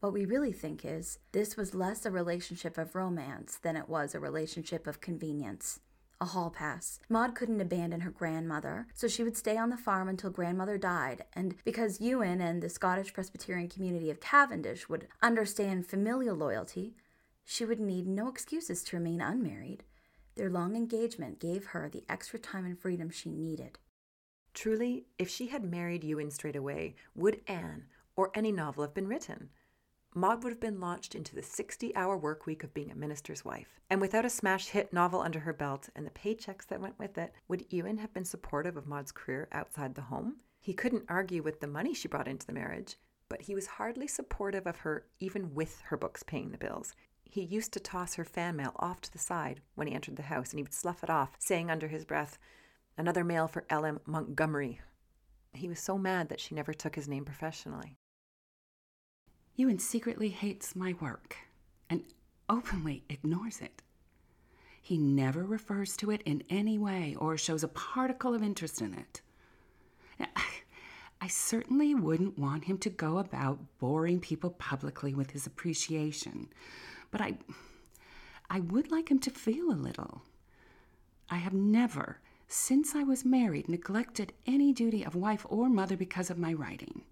what 0.00 0.12
we 0.12 0.24
really 0.24 0.52
think 0.52 0.84
is 0.84 1.18
this 1.32 1.56
was 1.56 1.74
less 1.74 2.06
a 2.06 2.10
relationship 2.10 2.78
of 2.78 2.94
romance 2.94 3.58
than 3.60 3.76
it 3.76 3.88
was 3.88 4.14
a 4.14 4.20
relationship 4.20 4.86
of 4.86 5.00
convenience. 5.00 5.80
A 6.20 6.26
hall 6.26 6.50
pass. 6.50 6.98
Maud 7.08 7.34
couldn't 7.34 7.60
abandon 7.60 8.00
her 8.00 8.10
grandmother, 8.10 8.88
so 8.94 9.06
she 9.06 9.22
would 9.22 9.36
stay 9.36 9.56
on 9.56 9.70
the 9.70 9.76
farm 9.76 10.08
until 10.08 10.30
grandmother 10.30 10.76
died, 10.76 11.24
and 11.32 11.54
because 11.64 12.00
Ewan 12.00 12.40
and 12.40 12.60
the 12.60 12.68
Scottish 12.68 13.12
Presbyterian 13.12 13.68
community 13.68 14.10
of 14.10 14.20
Cavendish 14.20 14.88
would 14.88 15.06
understand 15.22 15.86
familial 15.86 16.36
loyalty, 16.36 16.96
she 17.44 17.64
would 17.64 17.80
need 17.80 18.06
no 18.06 18.28
excuses 18.28 18.82
to 18.84 18.96
remain 18.96 19.20
unmarried. 19.20 19.84
Their 20.34 20.50
long 20.50 20.76
engagement 20.76 21.40
gave 21.40 21.66
her 21.66 21.88
the 21.88 22.04
extra 22.08 22.38
time 22.38 22.64
and 22.64 22.78
freedom 22.78 23.10
she 23.10 23.30
needed. 23.30 23.78
Truly, 24.54 25.06
if 25.18 25.28
she 25.28 25.48
had 25.48 25.64
married 25.64 26.04
Ewan 26.04 26.30
straight 26.30 26.56
away, 26.56 26.96
would 27.14 27.40
Anne 27.46 27.86
or 28.16 28.30
any 28.34 28.50
novel 28.50 28.82
have 28.82 28.94
been 28.94 29.08
written? 29.08 29.50
Maud 30.14 30.42
would 30.42 30.52
have 30.52 30.60
been 30.60 30.80
launched 30.80 31.14
into 31.14 31.34
the 31.34 31.42
60 31.42 31.94
hour 31.94 32.16
work 32.16 32.46
week 32.46 32.64
of 32.64 32.74
being 32.74 32.90
a 32.90 32.96
minister's 32.96 33.44
wife. 33.44 33.78
And 33.90 34.00
without 34.00 34.24
a 34.24 34.30
smash 34.30 34.68
hit 34.68 34.92
novel 34.92 35.20
under 35.20 35.40
her 35.40 35.52
belt 35.52 35.90
and 35.94 36.06
the 36.06 36.10
paychecks 36.10 36.66
that 36.66 36.80
went 36.80 36.98
with 36.98 37.18
it, 37.18 37.34
would 37.46 37.66
Ewan 37.70 37.98
have 37.98 38.12
been 38.14 38.24
supportive 38.24 38.76
of 38.76 38.86
Maud's 38.86 39.12
career 39.12 39.48
outside 39.52 39.94
the 39.94 40.02
home? 40.02 40.36
He 40.60 40.72
couldn't 40.72 41.04
argue 41.08 41.42
with 41.42 41.60
the 41.60 41.66
money 41.66 41.94
she 41.94 42.08
brought 42.08 42.28
into 42.28 42.46
the 42.46 42.52
marriage, 42.52 42.96
but 43.28 43.42
he 43.42 43.54
was 43.54 43.66
hardly 43.66 44.06
supportive 44.06 44.66
of 44.66 44.78
her 44.78 45.06
even 45.20 45.54
with 45.54 45.80
her 45.82 45.96
books 45.96 46.22
paying 46.22 46.50
the 46.50 46.58
bills. 46.58 46.94
He 47.24 47.42
used 47.42 47.72
to 47.74 47.80
toss 47.80 48.14
her 48.14 48.24
fan 48.24 48.56
mail 48.56 48.72
off 48.76 49.00
to 49.02 49.12
the 49.12 49.18
side 49.18 49.60
when 49.74 49.86
he 49.86 49.94
entered 49.94 50.16
the 50.16 50.22
house, 50.22 50.50
and 50.50 50.58
he 50.58 50.62
would 50.62 50.74
slough 50.74 51.04
it 51.04 51.10
off, 51.10 51.36
saying 51.38 51.70
under 51.70 51.88
his 51.88 52.04
breath, 52.04 52.38
Another 52.96 53.22
mail 53.22 53.46
for 53.46 53.64
L.M. 53.70 54.00
Montgomery. 54.06 54.80
He 55.52 55.68
was 55.68 55.78
so 55.78 55.96
mad 55.96 56.30
that 56.30 56.40
she 56.40 56.54
never 56.54 56.74
took 56.74 56.96
his 56.96 57.06
name 57.06 57.24
professionally. 57.24 57.96
Ewan 59.58 59.80
secretly 59.80 60.28
hates 60.28 60.76
my 60.76 60.94
work 61.00 61.36
and 61.90 62.04
openly 62.48 63.02
ignores 63.08 63.60
it. 63.60 63.82
He 64.80 64.96
never 64.96 65.42
refers 65.42 65.96
to 65.96 66.12
it 66.12 66.22
in 66.22 66.44
any 66.48 66.78
way 66.78 67.16
or 67.18 67.36
shows 67.36 67.64
a 67.64 67.68
particle 67.68 68.34
of 68.34 68.42
interest 68.42 68.80
in 68.80 68.94
it. 68.94 69.20
I, 70.20 70.28
I 71.20 71.26
certainly 71.26 71.92
wouldn't 71.92 72.38
want 72.38 72.66
him 72.66 72.78
to 72.78 72.88
go 72.88 73.18
about 73.18 73.58
boring 73.80 74.20
people 74.20 74.50
publicly 74.50 75.12
with 75.12 75.32
his 75.32 75.44
appreciation, 75.44 76.46
but 77.10 77.20
I, 77.20 77.38
I 78.48 78.60
would 78.60 78.92
like 78.92 79.10
him 79.10 79.18
to 79.18 79.30
feel 79.30 79.72
a 79.72 79.74
little. 79.74 80.22
I 81.28 81.38
have 81.38 81.52
never, 81.52 82.20
since 82.46 82.94
I 82.94 83.02
was 83.02 83.24
married, 83.24 83.68
neglected 83.68 84.34
any 84.46 84.72
duty 84.72 85.04
of 85.04 85.16
wife 85.16 85.44
or 85.48 85.68
mother 85.68 85.96
because 85.96 86.30
of 86.30 86.38
my 86.38 86.52
writing. 86.52 87.02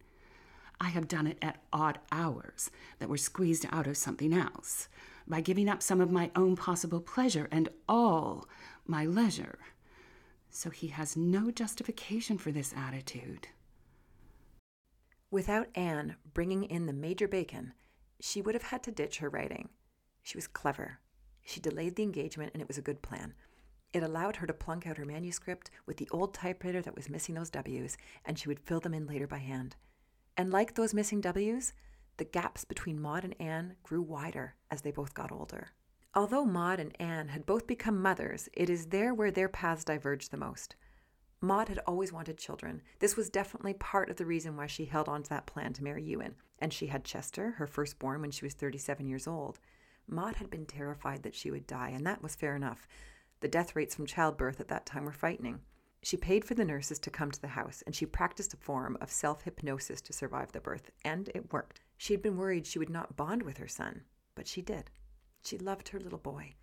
I 0.80 0.88
have 0.88 1.08
done 1.08 1.26
it 1.26 1.38
at 1.40 1.62
odd 1.72 1.98
hours 2.12 2.70
that 2.98 3.08
were 3.08 3.16
squeezed 3.16 3.66
out 3.70 3.86
of 3.86 3.96
something 3.96 4.32
else, 4.32 4.88
by 5.26 5.40
giving 5.40 5.68
up 5.68 5.82
some 5.82 6.00
of 6.00 6.10
my 6.10 6.30
own 6.36 6.54
possible 6.56 7.00
pleasure 7.00 7.48
and 7.50 7.68
all 7.88 8.48
my 8.86 9.04
leisure. 9.06 9.58
So 10.50 10.70
he 10.70 10.88
has 10.88 11.16
no 11.16 11.50
justification 11.50 12.38
for 12.38 12.52
this 12.52 12.74
attitude. 12.76 13.48
Without 15.30 15.68
Anne 15.74 16.16
bringing 16.32 16.64
in 16.64 16.86
the 16.86 16.92
major 16.92 17.26
bacon, 17.26 17.72
she 18.20 18.40
would 18.40 18.54
have 18.54 18.62
had 18.64 18.82
to 18.84 18.92
ditch 18.92 19.18
her 19.18 19.28
writing. 19.28 19.70
She 20.22 20.36
was 20.36 20.46
clever. 20.46 21.00
She 21.42 21.60
delayed 21.60 21.96
the 21.96 22.02
engagement, 22.02 22.52
and 22.52 22.62
it 22.62 22.68
was 22.68 22.78
a 22.78 22.82
good 22.82 23.02
plan. 23.02 23.34
It 23.92 24.02
allowed 24.02 24.36
her 24.36 24.46
to 24.46 24.52
plunk 24.52 24.86
out 24.86 24.98
her 24.98 25.04
manuscript 25.04 25.70
with 25.86 25.96
the 25.96 26.08
old 26.10 26.34
typewriter 26.34 26.82
that 26.82 26.94
was 26.94 27.08
missing 27.08 27.34
those 27.34 27.50
W's, 27.50 27.96
and 28.24 28.38
she 28.38 28.48
would 28.48 28.60
fill 28.60 28.80
them 28.80 28.94
in 28.94 29.06
later 29.06 29.26
by 29.26 29.38
hand. 29.38 29.76
And 30.37 30.53
like 30.53 30.75
those 30.75 30.94
missing 30.94 31.20
W's, 31.20 31.72
the 32.18 32.25
gaps 32.25 32.64
between 32.64 33.01
Maud 33.01 33.25
and 33.25 33.35
Anne 33.40 33.77
grew 33.83 34.03
wider 34.03 34.55
as 34.70 34.83
they 34.83 34.90
both 34.90 35.14
got 35.14 35.33
older. 35.33 35.68
Although 36.14 36.46
Maud 36.46 36.81
and 36.81 36.99
Anne 37.01 37.29
had 37.29 37.44
both 37.44 37.66
become 37.66 38.01
mothers, 38.01 38.49
it 38.55 38.70
is 38.70 38.87
there 38.87 39.12
where 39.12 39.31
their 39.31 39.49
paths 39.49 39.85
diverged 39.85 40.31
the 40.31 40.38
most. 40.38 40.77
Maud 41.42 41.68
had 41.68 41.81
always 41.87 42.12
wanted 42.12 42.38
children. 42.38 42.81
This 42.99 43.16
was 43.16 43.29
definitely 43.29 43.75
part 43.75 44.09
of 44.09 44.16
the 44.16 44.25
reason 44.25 44.57
why 44.57 44.66
she 44.66 44.87
held 44.87 45.09
on 45.09 45.22
to 45.22 45.29
that 45.29 45.46
plan 45.46 45.75
to 45.75 45.85
marry 45.85 46.03
Ewan. 46.03 46.35
And 46.59 46.72
she 46.72 46.87
had 46.87 47.05
Chester, 47.05 47.53
her 47.53 47.66
firstborn, 47.66 48.22
when 48.22 48.31
she 48.31 48.46
was 48.46 48.55
37 48.55 49.07
years 49.07 49.27
old. 49.27 49.61
Maud 50.09 50.37
had 50.37 50.49
been 50.49 50.64
terrified 50.64 51.22
that 51.22 51.35
she 51.35 51.51
would 51.51 51.66
die, 51.66 51.90
and 51.90 52.07
that 52.07 52.22
was 52.22 52.35
fair 52.35 52.57
enough. 52.57 52.88
The 53.40 53.49
death 53.49 53.77
rates 53.77 53.94
from 53.94 54.07
childbirth 54.07 54.61
at 54.61 54.68
that 54.68 54.87
time 54.87 55.05
were 55.05 55.12
frightening. 55.12 55.61
She 56.06 56.16
paid 56.16 56.44
for 56.44 56.54
the 56.54 56.64
nurses 56.64 57.00
to 57.00 57.10
come 57.10 57.32
to 57.32 57.40
the 57.40 57.48
house, 57.48 57.82
and 57.84 57.92
she 57.92 58.06
practiced 58.06 58.54
a 58.54 58.58
form 58.58 58.96
of 59.00 59.10
self 59.10 59.42
hypnosis 59.42 60.00
to 60.02 60.12
survive 60.12 60.52
the 60.52 60.60
birth, 60.60 60.92
and 61.04 61.28
it 61.34 61.52
worked. 61.52 61.80
She 61.96 62.12
had 62.12 62.22
been 62.22 62.36
worried 62.36 62.64
she 62.64 62.78
would 62.78 62.88
not 62.88 63.16
bond 63.16 63.42
with 63.42 63.56
her 63.56 63.66
son, 63.66 64.02
but 64.36 64.46
she 64.46 64.62
did. 64.62 64.92
She 65.44 65.58
loved 65.58 65.88
her 65.88 65.98
little 65.98 66.20
boy. 66.20 66.54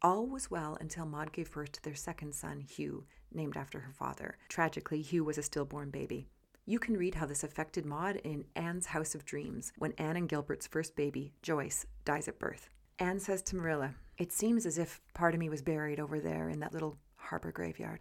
All 0.00 0.26
was 0.26 0.50
well 0.50 0.78
until 0.80 1.04
Maud 1.04 1.34
gave 1.34 1.52
birth 1.52 1.72
to 1.72 1.82
their 1.82 1.94
second 1.94 2.34
son, 2.34 2.62
Hugh, 2.62 3.04
named 3.30 3.58
after 3.58 3.80
her 3.80 3.92
father. 3.92 4.38
Tragically, 4.48 5.02
Hugh 5.02 5.24
was 5.24 5.36
a 5.36 5.42
stillborn 5.42 5.90
baby. 5.90 6.30
You 6.64 6.78
can 6.78 6.96
read 6.96 7.16
how 7.16 7.26
this 7.26 7.44
affected 7.44 7.84
Maud 7.84 8.16
in 8.24 8.46
Anne's 8.56 8.86
House 8.86 9.14
of 9.14 9.26
Dreams 9.26 9.70
when 9.76 9.92
Anne 9.98 10.16
and 10.16 10.30
Gilbert's 10.30 10.66
first 10.66 10.96
baby, 10.96 11.34
Joyce, 11.42 11.84
dies 12.06 12.26
at 12.26 12.38
birth. 12.38 12.70
Anne 12.98 13.20
says 13.20 13.42
to 13.42 13.56
Marilla, 13.56 13.96
It 14.16 14.32
seems 14.32 14.64
as 14.64 14.78
if 14.78 15.02
part 15.12 15.34
of 15.34 15.40
me 15.40 15.50
was 15.50 15.60
buried 15.60 16.00
over 16.00 16.20
there 16.20 16.48
in 16.48 16.60
that 16.60 16.72
little 16.72 16.96
harbor 17.16 17.52
graveyard, 17.52 18.00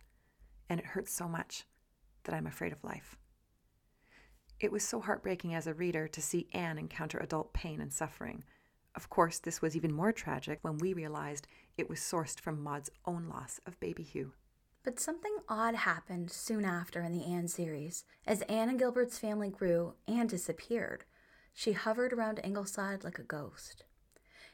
and 0.69 0.79
it 0.79 0.85
hurts 0.87 1.13
so 1.13 1.27
much 1.27 1.65
that 2.23 2.35
I'm 2.35 2.47
afraid 2.47 2.71
of 2.71 2.83
life. 2.83 3.15
It 4.59 4.71
was 4.71 4.83
so 4.83 4.99
heartbreaking 4.99 5.53
as 5.53 5.67
a 5.67 5.73
reader 5.73 6.07
to 6.07 6.21
see 6.21 6.49
Anne 6.53 6.77
encounter 6.77 7.19
adult 7.19 7.53
pain 7.53 7.79
and 7.79 7.93
suffering. 7.93 8.43
Of 8.95 9.09
course, 9.09 9.37
this 9.37 9.61
was 9.61 9.75
even 9.75 9.93
more 9.93 10.11
tragic 10.11 10.59
when 10.63 10.79
we 10.79 10.93
realized 10.93 11.47
it 11.77 11.89
was 11.89 11.99
sourced 11.99 12.39
from 12.39 12.63
Maud's 12.63 12.89
own 13.05 13.27
loss 13.27 13.59
of 13.67 13.79
baby 13.79 14.01
Hugh. 14.01 14.33
But 14.83 14.99
something 14.99 15.37
odd 15.47 15.75
happened 15.75 16.31
soon 16.31 16.65
after 16.65 17.03
in 17.03 17.11
the 17.11 17.25
Anne 17.25 17.47
series. 17.47 18.05
As 18.25 18.41
Anne 18.43 18.69
and 18.69 18.79
Gilbert's 18.79 19.19
family 19.19 19.49
grew, 19.49 19.93
Anne 20.07 20.27
disappeared. 20.27 21.03
She 21.53 21.73
hovered 21.73 22.13
around 22.13 22.39
Ingleside 22.43 23.03
like 23.03 23.19
a 23.19 23.23
ghost. 23.23 23.83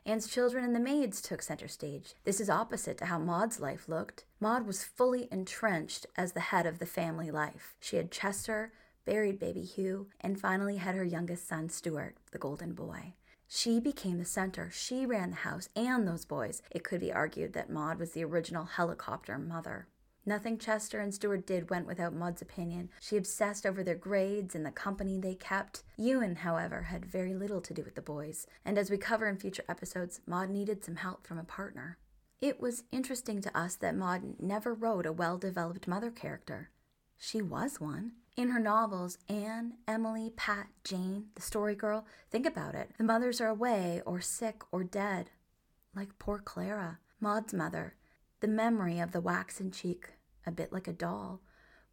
Anne's 0.05 0.27
children 0.27 0.65
and 0.65 0.75
the 0.75 0.81
maids 0.81 1.21
took 1.21 1.41
center 1.41 1.69
stage. 1.69 2.13
This 2.25 2.41
is 2.41 2.49
opposite 2.49 2.97
to 2.97 3.05
how 3.05 3.19
Maud's 3.19 3.61
life 3.61 3.87
looked. 3.87 4.25
Maud 4.41 4.67
was 4.67 4.83
fully 4.83 5.29
entrenched 5.31 6.05
as 6.17 6.33
the 6.33 6.41
head 6.41 6.65
of 6.65 6.79
the 6.79 6.85
family 6.85 7.31
life. 7.31 7.77
She 7.79 7.95
had 7.95 8.11
Chester, 8.11 8.73
buried 9.05 9.39
baby 9.39 9.61
Hugh, 9.63 10.07
and 10.19 10.39
finally 10.39 10.77
had 10.77 10.95
her 10.95 11.05
youngest 11.05 11.47
son, 11.47 11.69
Stuart, 11.69 12.17
the 12.31 12.37
golden 12.37 12.73
boy. 12.73 13.13
She 13.47 13.79
became 13.79 14.17
the 14.17 14.25
center. 14.25 14.69
She 14.73 15.05
ran 15.05 15.29
the 15.29 15.35
house 15.37 15.69
and 15.75 16.05
those 16.05 16.25
boys. 16.25 16.61
It 16.69 16.83
could 16.83 16.99
be 16.99 17.13
argued 17.13 17.53
that 17.53 17.69
Maud 17.69 17.97
was 17.97 18.11
the 18.11 18.25
original 18.25 18.65
helicopter 18.65 19.37
mother. 19.37 19.87
Nothing 20.25 20.57
Chester 20.57 20.99
and 20.99 21.13
Stuart 21.13 21.45
did 21.45 21.69
went 21.69 21.85
without 21.85 22.13
Maud's 22.13 22.41
opinion. 22.41 22.89
She 23.01 23.17
obsessed 23.17 23.65
over 23.65 23.83
their 23.83 23.95
grades 23.95 24.55
and 24.55 24.65
the 24.65 24.71
company 24.71 25.19
they 25.19 25.35
kept. 25.35 25.83
Ewan, 25.97 26.37
however, 26.37 26.83
had 26.83 27.05
very 27.05 27.33
little 27.33 27.59
to 27.59 27.73
do 27.73 27.83
with 27.83 27.95
the 27.95 28.01
boys, 28.01 28.47
and 28.63 28.77
as 28.77 28.89
we 28.89 28.97
cover 28.97 29.27
in 29.27 29.37
future 29.37 29.65
episodes, 29.67 30.21
Maud 30.25 30.49
needed 30.49 30.83
some 30.83 30.95
help 30.95 31.27
from 31.27 31.37
a 31.37 31.43
partner. 31.43 31.97
It 32.39 32.61
was 32.61 32.83
interesting 32.91 33.41
to 33.41 33.57
us 33.57 33.75
that 33.75 33.95
Maud 33.95 34.39
never 34.39 34.73
wrote 34.73 35.05
a 35.05 35.11
well 35.11 35.37
developed 35.37 35.87
mother 35.87 36.11
character. 36.11 36.69
She 37.17 37.41
was 37.41 37.79
one. 37.79 38.13
In 38.35 38.49
her 38.49 38.59
novels, 38.59 39.17
Anne, 39.29 39.75
Emily, 39.87 40.31
Pat, 40.35 40.67
Jane, 40.83 41.27
the 41.35 41.41
story 41.41 41.75
girl, 41.75 42.05
think 42.31 42.45
about 42.45 42.75
it. 42.75 42.91
The 42.97 43.03
mothers 43.03 43.39
are 43.39 43.47
away 43.47 44.01
or 44.05 44.21
sick 44.21 44.61
or 44.71 44.83
dead. 44.83 45.29
Like 45.95 46.17
poor 46.17 46.39
Clara, 46.39 46.99
Maud's 47.19 47.53
mother. 47.53 47.95
The 48.43 48.49
memory 48.49 48.99
of 48.99 49.13
the 49.13 49.21
waxen 49.21 49.71
cheek, 49.71 50.15
a 50.45 50.51
bit 50.51 50.73
like 50.73 50.89
a 50.89 50.91
doll, 50.91 51.39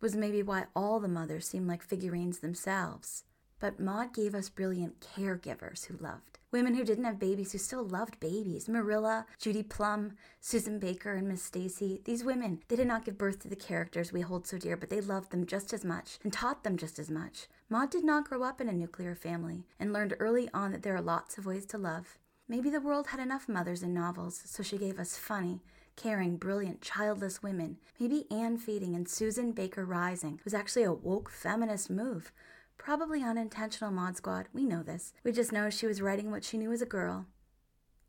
was 0.00 0.16
maybe 0.16 0.42
why 0.42 0.64
all 0.74 0.98
the 0.98 1.06
mothers 1.06 1.46
seemed 1.46 1.68
like 1.68 1.80
figurines 1.80 2.40
themselves. 2.40 3.22
But 3.60 3.78
Maud 3.78 4.12
gave 4.12 4.34
us 4.34 4.48
brilliant 4.48 4.98
caregivers 4.98 5.84
who 5.84 5.96
loved. 5.98 6.40
Women 6.50 6.74
who 6.74 6.82
didn't 6.82 7.04
have 7.04 7.20
babies 7.20 7.52
who 7.52 7.58
still 7.58 7.84
loved 7.84 8.18
babies. 8.18 8.68
Marilla, 8.68 9.26
Judy 9.38 9.62
Plum, 9.62 10.14
Susan 10.40 10.80
Baker, 10.80 11.12
and 11.12 11.28
Miss 11.28 11.44
Stacy. 11.44 12.02
These 12.04 12.24
women, 12.24 12.64
they 12.66 12.74
did 12.74 12.88
not 12.88 13.04
give 13.04 13.16
birth 13.16 13.38
to 13.42 13.48
the 13.48 13.54
characters 13.54 14.12
we 14.12 14.22
hold 14.22 14.48
so 14.48 14.58
dear, 14.58 14.76
but 14.76 14.90
they 14.90 15.00
loved 15.00 15.30
them 15.30 15.46
just 15.46 15.72
as 15.72 15.84
much 15.84 16.18
and 16.24 16.32
taught 16.32 16.64
them 16.64 16.76
just 16.76 16.98
as 16.98 17.12
much. 17.12 17.46
Maud 17.68 17.92
did 17.92 18.02
not 18.02 18.28
grow 18.28 18.42
up 18.42 18.60
in 18.60 18.68
a 18.68 18.72
nuclear 18.72 19.14
family 19.14 19.66
and 19.78 19.92
learned 19.92 20.16
early 20.18 20.48
on 20.52 20.72
that 20.72 20.82
there 20.82 20.96
are 20.96 21.00
lots 21.00 21.38
of 21.38 21.46
ways 21.46 21.64
to 21.66 21.78
love. 21.78 22.18
Maybe 22.48 22.70
the 22.70 22.80
world 22.80 23.06
had 23.06 23.20
enough 23.20 23.48
mothers 23.48 23.84
in 23.84 23.94
novels, 23.94 24.42
so 24.44 24.64
she 24.64 24.76
gave 24.76 24.98
us 24.98 25.16
funny, 25.16 25.62
caring, 26.00 26.36
brilliant, 26.36 26.80
childless 26.80 27.42
women. 27.42 27.76
Maybe 27.98 28.24
Anne 28.30 28.56
Feeding 28.56 28.96
and 28.96 29.06
Susan 29.06 29.52
Baker 29.52 29.84
Rising 29.84 30.40
was 30.44 30.54
actually 30.54 30.84
a 30.84 30.92
woke 30.92 31.30
feminist 31.30 31.90
move. 31.90 32.32
Probably 32.78 33.22
unintentional, 33.22 33.90
Mod 33.90 34.16
Squad. 34.16 34.46
We 34.54 34.64
know 34.64 34.82
this. 34.82 35.12
We 35.24 35.32
just 35.32 35.52
know 35.52 35.68
she 35.68 35.86
was 35.86 36.00
writing 36.00 36.30
what 36.30 36.42
she 36.42 36.56
knew 36.56 36.72
as 36.72 36.80
a 36.80 36.86
girl. 36.86 37.26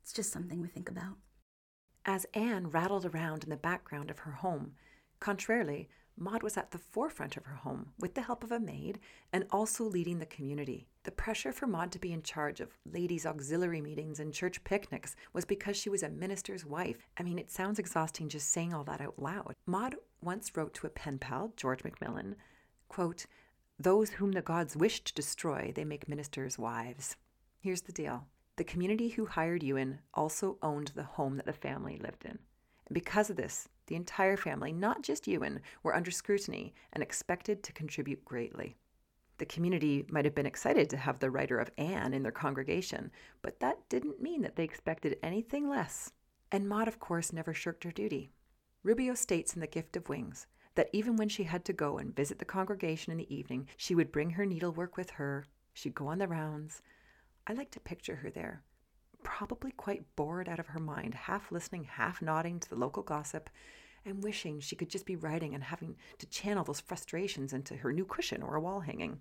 It's 0.02 0.14
just 0.14 0.32
something 0.32 0.62
we 0.62 0.68
think 0.68 0.88
about. 0.88 1.18
As 2.06 2.24
Anne 2.32 2.70
rattled 2.70 3.04
around 3.04 3.44
in 3.44 3.50
the 3.50 3.56
background 3.56 4.10
of 4.10 4.20
her 4.20 4.32
home, 4.32 4.72
contrarily, 5.20 5.90
Maud 6.16 6.42
was 6.42 6.56
at 6.56 6.70
the 6.70 6.78
forefront 6.78 7.36
of 7.36 7.46
her 7.46 7.56
home 7.56 7.92
with 7.98 8.14
the 8.14 8.22
help 8.22 8.44
of 8.44 8.52
a 8.52 8.60
maid 8.60 8.98
and 9.32 9.46
also 9.50 9.84
leading 9.84 10.18
the 10.18 10.26
community. 10.26 10.86
The 11.04 11.10
pressure 11.10 11.52
for 11.52 11.66
Maud 11.66 11.90
to 11.92 11.98
be 11.98 12.12
in 12.12 12.22
charge 12.22 12.60
of 12.60 12.78
ladies' 12.84 13.26
auxiliary 13.26 13.80
meetings 13.80 14.20
and 14.20 14.32
church 14.32 14.62
picnics 14.64 15.16
was 15.32 15.44
because 15.44 15.76
she 15.76 15.90
was 15.90 16.02
a 16.02 16.08
minister's 16.08 16.64
wife. 16.64 17.06
I 17.18 17.22
mean, 17.22 17.38
it 17.38 17.50
sounds 17.50 17.78
exhausting 17.78 18.28
just 18.28 18.50
saying 18.50 18.72
all 18.72 18.84
that 18.84 19.00
out 19.00 19.18
loud. 19.18 19.54
Maud 19.66 19.96
once 20.22 20.56
wrote 20.56 20.74
to 20.74 20.86
a 20.86 20.90
pen 20.90 21.18
pal, 21.18 21.52
George 21.56 21.82
Macmillan, 21.82 22.36
quote, 22.88 23.26
Those 23.78 24.10
whom 24.10 24.32
the 24.32 24.42
gods 24.42 24.76
wish 24.76 25.02
to 25.04 25.14
destroy, 25.14 25.72
they 25.74 25.84
make 25.84 26.08
ministers' 26.08 26.58
wives. 26.58 27.16
Here's 27.58 27.82
the 27.82 27.92
deal. 27.92 28.26
The 28.56 28.64
community 28.64 29.08
who 29.08 29.26
hired 29.26 29.62
Ewan 29.62 30.00
also 30.12 30.58
owned 30.62 30.92
the 30.94 31.02
home 31.04 31.36
that 31.36 31.46
the 31.46 31.52
family 31.52 31.98
lived 31.98 32.24
in. 32.24 32.38
And 32.86 32.94
because 32.94 33.30
of 33.30 33.36
this, 33.36 33.68
the 33.92 33.96
entire 33.96 34.38
family, 34.38 34.72
not 34.72 35.02
just 35.02 35.28
Ewan, 35.28 35.60
were 35.82 35.94
under 35.94 36.10
scrutiny 36.10 36.72
and 36.94 37.02
expected 37.02 37.62
to 37.62 37.74
contribute 37.74 38.24
greatly. 38.24 38.74
The 39.36 39.44
community 39.44 40.06
might 40.08 40.24
have 40.24 40.34
been 40.34 40.46
excited 40.46 40.88
to 40.88 40.96
have 40.96 41.18
the 41.18 41.30
writer 41.30 41.58
of 41.58 41.70
Anne 41.76 42.14
in 42.14 42.22
their 42.22 42.32
congregation, 42.32 43.10
but 43.42 43.60
that 43.60 43.86
didn't 43.90 44.22
mean 44.22 44.40
that 44.40 44.56
they 44.56 44.64
expected 44.64 45.18
anything 45.22 45.68
less. 45.68 46.10
And 46.50 46.66
Maud, 46.66 46.88
of 46.88 47.00
course, 47.00 47.34
never 47.34 47.52
shirked 47.52 47.84
her 47.84 47.90
duty. 47.90 48.30
Rubio 48.82 49.12
states 49.14 49.52
in 49.52 49.60
The 49.60 49.66
Gift 49.66 49.94
of 49.94 50.08
Wings 50.08 50.46
that 50.74 50.88
even 50.94 51.16
when 51.16 51.28
she 51.28 51.42
had 51.42 51.66
to 51.66 51.74
go 51.74 51.98
and 51.98 52.16
visit 52.16 52.38
the 52.38 52.46
congregation 52.46 53.12
in 53.12 53.18
the 53.18 53.34
evening, 53.34 53.68
she 53.76 53.94
would 53.94 54.10
bring 54.10 54.30
her 54.30 54.46
needlework 54.46 54.96
with 54.96 55.10
her. 55.10 55.44
She'd 55.74 55.94
go 55.94 56.06
on 56.06 56.16
the 56.16 56.28
rounds. 56.28 56.80
I 57.46 57.52
like 57.52 57.70
to 57.72 57.80
picture 57.80 58.16
her 58.16 58.30
there, 58.30 58.62
probably 59.22 59.72
quite 59.72 60.16
bored 60.16 60.48
out 60.48 60.58
of 60.58 60.68
her 60.68 60.80
mind, 60.80 61.14
half 61.14 61.52
listening, 61.52 61.84
half 61.84 62.22
nodding 62.22 62.60
to 62.60 62.70
the 62.70 62.76
local 62.76 63.02
gossip, 63.02 63.50
and 64.04 64.22
wishing 64.22 64.60
she 64.60 64.76
could 64.76 64.88
just 64.88 65.06
be 65.06 65.16
writing 65.16 65.54
and 65.54 65.64
having 65.64 65.96
to 66.18 66.26
channel 66.26 66.64
those 66.64 66.80
frustrations 66.80 67.52
into 67.52 67.76
her 67.76 67.92
new 67.92 68.04
cushion 68.04 68.42
or 68.42 68.56
a 68.56 68.60
wall 68.60 68.80
hanging. 68.80 69.20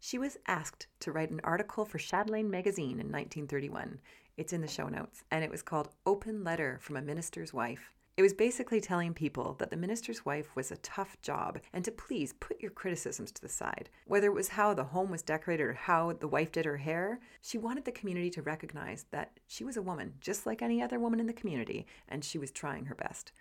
She 0.00 0.18
was 0.18 0.38
asked 0.46 0.86
to 1.00 1.12
write 1.12 1.30
an 1.30 1.40
article 1.42 1.84
for 1.84 1.98
Chatelaine 1.98 2.50
magazine 2.50 3.00
in 3.00 3.10
1931. 3.10 3.98
It's 4.36 4.52
in 4.52 4.60
the 4.60 4.68
show 4.68 4.88
notes, 4.88 5.24
and 5.30 5.42
it 5.42 5.50
was 5.50 5.62
called 5.62 5.88
Open 6.04 6.44
Letter 6.44 6.78
from 6.80 6.96
a 6.96 7.02
Minister's 7.02 7.54
Wife. 7.54 7.96
It 8.16 8.22
was 8.22 8.32
basically 8.32 8.80
telling 8.80 9.12
people 9.12 9.56
that 9.58 9.68
the 9.68 9.76
minister's 9.76 10.24
wife 10.24 10.56
was 10.56 10.70
a 10.70 10.78
tough 10.78 11.20
job 11.20 11.58
and 11.74 11.84
to 11.84 11.90
please 11.90 12.32
put 12.40 12.62
your 12.62 12.70
criticisms 12.70 13.30
to 13.32 13.42
the 13.42 13.48
side. 13.48 13.90
Whether 14.06 14.28
it 14.28 14.34
was 14.34 14.48
how 14.48 14.72
the 14.72 14.84
home 14.84 15.10
was 15.10 15.20
decorated 15.20 15.62
or 15.64 15.74
how 15.74 16.14
the 16.14 16.26
wife 16.26 16.50
did 16.50 16.64
her 16.64 16.78
hair, 16.78 17.20
she 17.42 17.58
wanted 17.58 17.84
the 17.84 17.92
community 17.92 18.30
to 18.30 18.40
recognize 18.40 19.04
that 19.10 19.38
she 19.46 19.64
was 19.64 19.76
a 19.76 19.82
woman, 19.82 20.14
just 20.18 20.46
like 20.46 20.62
any 20.62 20.80
other 20.80 20.98
woman 20.98 21.20
in 21.20 21.26
the 21.26 21.34
community, 21.34 21.86
and 22.08 22.24
she 22.24 22.38
was 22.38 22.50
trying 22.50 22.86
her 22.86 22.94
best. 22.94 23.32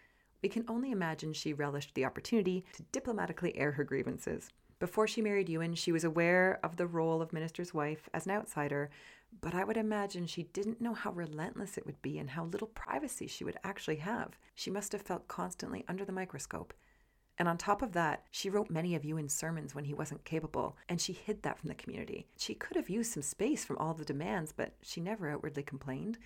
We 0.42 0.50
can 0.50 0.66
only 0.68 0.92
imagine 0.92 1.34
she 1.34 1.54
relished 1.54 1.96
the 1.96 2.06
opportunity 2.06 2.66
to 2.74 2.84
diplomatically 2.92 3.56
air 3.58 3.72
her 3.72 3.84
grievances. 3.84 4.50
Before 4.78 5.08
she 5.08 5.22
married 5.22 5.50
Ewan, 5.50 5.76
she 5.76 5.92
was 5.92 6.04
aware 6.04 6.60
of 6.62 6.76
the 6.76 6.86
role 6.86 7.22
of 7.22 7.32
minister's 7.32 7.74
wife 7.74 8.10
as 8.14 8.26
an 8.26 8.34
outsider, 8.34 8.90
but 9.42 9.56
I 9.56 9.64
would 9.64 9.78
imagine 9.78 10.28
she 10.28 10.44
didn't 10.44 10.82
know 10.82 10.94
how 10.94 11.12
relentless 11.12 11.78
it 11.78 11.86
would 11.86 12.02
be 12.02 12.20
and 12.20 12.30
how 12.30 12.44
little 12.46 12.68
privacy 12.68 13.28
she 13.28 13.44
would 13.44 13.58
actually 13.64 13.98
have. 13.98 14.38
She 14.54 14.70
must 14.70 14.92
have 14.92 15.02
felt 15.02 15.28
constantly 15.28 15.86
under 15.88 16.04
the 16.04 16.12
microscope. 16.12 16.74
And 17.38 17.48
on 17.48 17.58
top 17.58 17.82
of 17.82 17.92
that, 17.94 18.26
she 18.32 18.50
wrote 18.50 18.70
many 18.70 18.96
of 18.96 19.04
Ewan's 19.04 19.34
sermons 19.34 19.76
when 19.76 19.86
he 19.86 19.94
wasn't 19.94 20.24
capable, 20.24 20.78
and 20.88 21.02
she 21.02 21.14
hid 21.14 21.44
that 21.44 21.60
from 21.60 21.68
the 21.68 21.76
community. 21.76 22.28
She 22.38 22.54
could 22.54 22.78
have 22.78 22.90
used 22.90 23.12
some 23.12 23.24
space 23.24 23.66
from 23.66 23.78
all 23.78 23.94
the 23.94 24.06
demands, 24.06 24.54
but 24.56 24.74
she 24.82 25.02
never 25.02 25.30
outwardly 25.30 25.64
complained, 25.64 26.18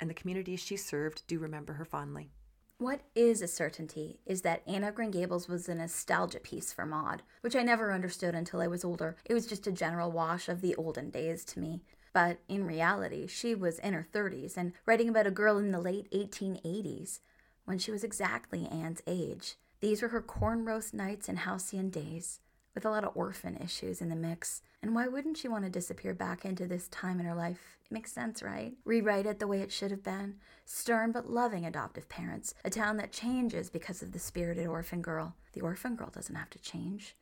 and 0.00 0.08
the 0.08 0.14
communities 0.14 0.60
she 0.60 0.76
served 0.76 1.26
do 1.26 1.38
remember 1.38 1.74
her 1.74 1.84
fondly. 1.84 2.30
What 2.78 3.02
is 3.14 3.40
a 3.40 3.46
certainty 3.46 4.18
is 4.26 4.42
that 4.42 4.62
Anne 4.66 4.82
of 4.82 4.96
Green 4.96 5.12
Gables 5.12 5.46
was 5.46 5.68
a 5.68 5.76
nostalgia 5.76 6.40
piece 6.40 6.72
for 6.72 6.84
Maud, 6.84 7.22
which 7.40 7.54
I 7.54 7.62
never 7.62 7.92
understood 7.92 8.34
until 8.34 8.60
I 8.60 8.66
was 8.66 8.84
older. 8.84 9.16
It 9.24 9.32
was 9.32 9.46
just 9.46 9.68
a 9.68 9.72
general 9.72 10.10
wash 10.10 10.48
of 10.48 10.60
the 10.60 10.74
olden 10.74 11.10
days 11.10 11.44
to 11.46 11.60
me. 11.60 11.82
But 12.12 12.38
in 12.48 12.66
reality, 12.66 13.28
she 13.28 13.54
was 13.54 13.78
in 13.78 13.92
her 13.92 14.06
30s 14.12 14.56
and 14.56 14.72
writing 14.86 15.08
about 15.08 15.28
a 15.28 15.30
girl 15.30 15.58
in 15.58 15.70
the 15.70 15.80
late 15.80 16.10
1880s, 16.10 17.20
when 17.64 17.78
she 17.78 17.92
was 17.92 18.02
exactly 18.02 18.66
Anne's 18.66 19.02
age. 19.06 19.54
These 19.78 20.02
were 20.02 20.08
her 20.08 20.20
corn 20.20 20.64
roast 20.64 20.92
nights 20.92 21.28
and 21.28 21.38
halcyon 21.38 21.90
days, 21.90 22.40
with 22.74 22.84
a 22.84 22.90
lot 22.90 23.04
of 23.04 23.16
orphan 23.16 23.56
issues 23.56 24.00
in 24.00 24.08
the 24.08 24.16
mix. 24.16 24.62
And 24.82 24.94
why 24.94 25.06
wouldn't 25.06 25.36
she 25.36 25.48
want 25.48 25.64
to 25.64 25.70
disappear 25.70 26.14
back 26.14 26.44
into 26.44 26.66
this 26.66 26.88
time 26.88 27.20
in 27.20 27.26
her 27.26 27.34
life? 27.34 27.78
It 27.84 27.92
makes 27.92 28.12
sense, 28.12 28.42
right? 28.42 28.74
Rewrite 28.84 29.26
it 29.26 29.38
the 29.38 29.46
way 29.46 29.60
it 29.60 29.72
should 29.72 29.90
have 29.90 30.02
been. 30.02 30.36
Stern 30.64 31.12
but 31.12 31.30
loving 31.30 31.64
adoptive 31.64 32.08
parents. 32.08 32.54
A 32.64 32.70
town 32.70 32.96
that 32.96 33.12
changes 33.12 33.70
because 33.70 34.02
of 34.02 34.12
the 34.12 34.18
spirited 34.18 34.66
orphan 34.66 35.02
girl. 35.02 35.36
The 35.52 35.60
orphan 35.60 35.94
girl 35.94 36.10
doesn't 36.10 36.34
have 36.34 36.50
to 36.50 36.58
change. 36.58 37.16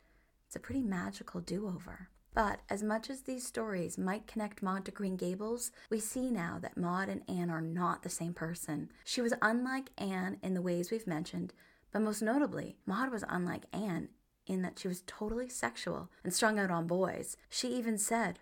It's 0.47 0.55
a 0.55 0.59
pretty 0.59 0.81
magical 0.81 1.41
do 1.41 1.67
over. 1.67 2.09
But 2.33 2.61
as 2.69 2.81
much 2.81 3.09
as 3.09 3.21
these 3.21 3.45
stories 3.45 3.97
might 3.97 4.25
connect 4.25 4.63
Maud 4.63 4.85
to 4.85 4.91
Green 4.91 5.15
Gables, 5.15 5.71
we 5.91 5.99
see 5.99 6.31
now 6.31 6.57
that 6.61 6.77
Maud 6.77 7.07
and 7.07 7.21
Anne 7.29 7.51
are 7.51 7.61
not 7.61 8.01
the 8.01 8.09
same 8.09 8.33
person. 8.33 8.89
She 9.05 9.21
was 9.21 9.33
unlike 9.41 9.91
Anne 9.99 10.37
in 10.41 10.55
the 10.55 10.61
ways 10.61 10.89
we've 10.89 11.05
mentioned, 11.05 11.53
but 11.91 12.01
most 12.01 12.23
notably, 12.23 12.77
Maud 12.87 13.11
was 13.11 13.23
unlike 13.29 13.65
Anne 13.71 14.09
in 14.45 14.61
that 14.61 14.79
she 14.79 14.87
was 14.87 15.03
totally 15.07 15.49
sexual 15.49 16.09
and 16.23 16.33
strung 16.33 16.59
out 16.59 16.71
on 16.71 16.87
boys. 16.87 17.37
She 17.49 17.69
even 17.69 17.97
said, 17.97 18.39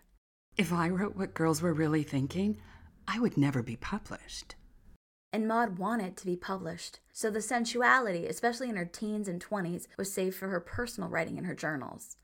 If 0.56 0.72
I 0.72 0.88
wrote 0.88 1.16
what 1.16 1.34
girls 1.34 1.62
were 1.62 1.72
really 1.72 2.02
thinking, 2.02 2.58
I 3.06 3.18
would 3.18 3.36
never 3.36 3.62
be 3.62 3.76
published. 3.76 4.54
And 5.32 5.48
Maud 5.48 5.78
wanted 5.78 6.16
to 6.18 6.26
be 6.26 6.36
published, 6.36 7.00
so 7.12 7.30
the 7.30 7.40
sensuality, 7.40 8.26
especially 8.26 8.68
in 8.68 8.76
her 8.76 8.84
teens 8.84 9.28
and 9.28 9.42
20s, 9.42 9.86
was 9.96 10.12
saved 10.12 10.36
for 10.36 10.48
her 10.48 10.60
personal 10.60 11.08
writing 11.08 11.38
in 11.38 11.44
her 11.44 11.54
journals. 11.54 12.16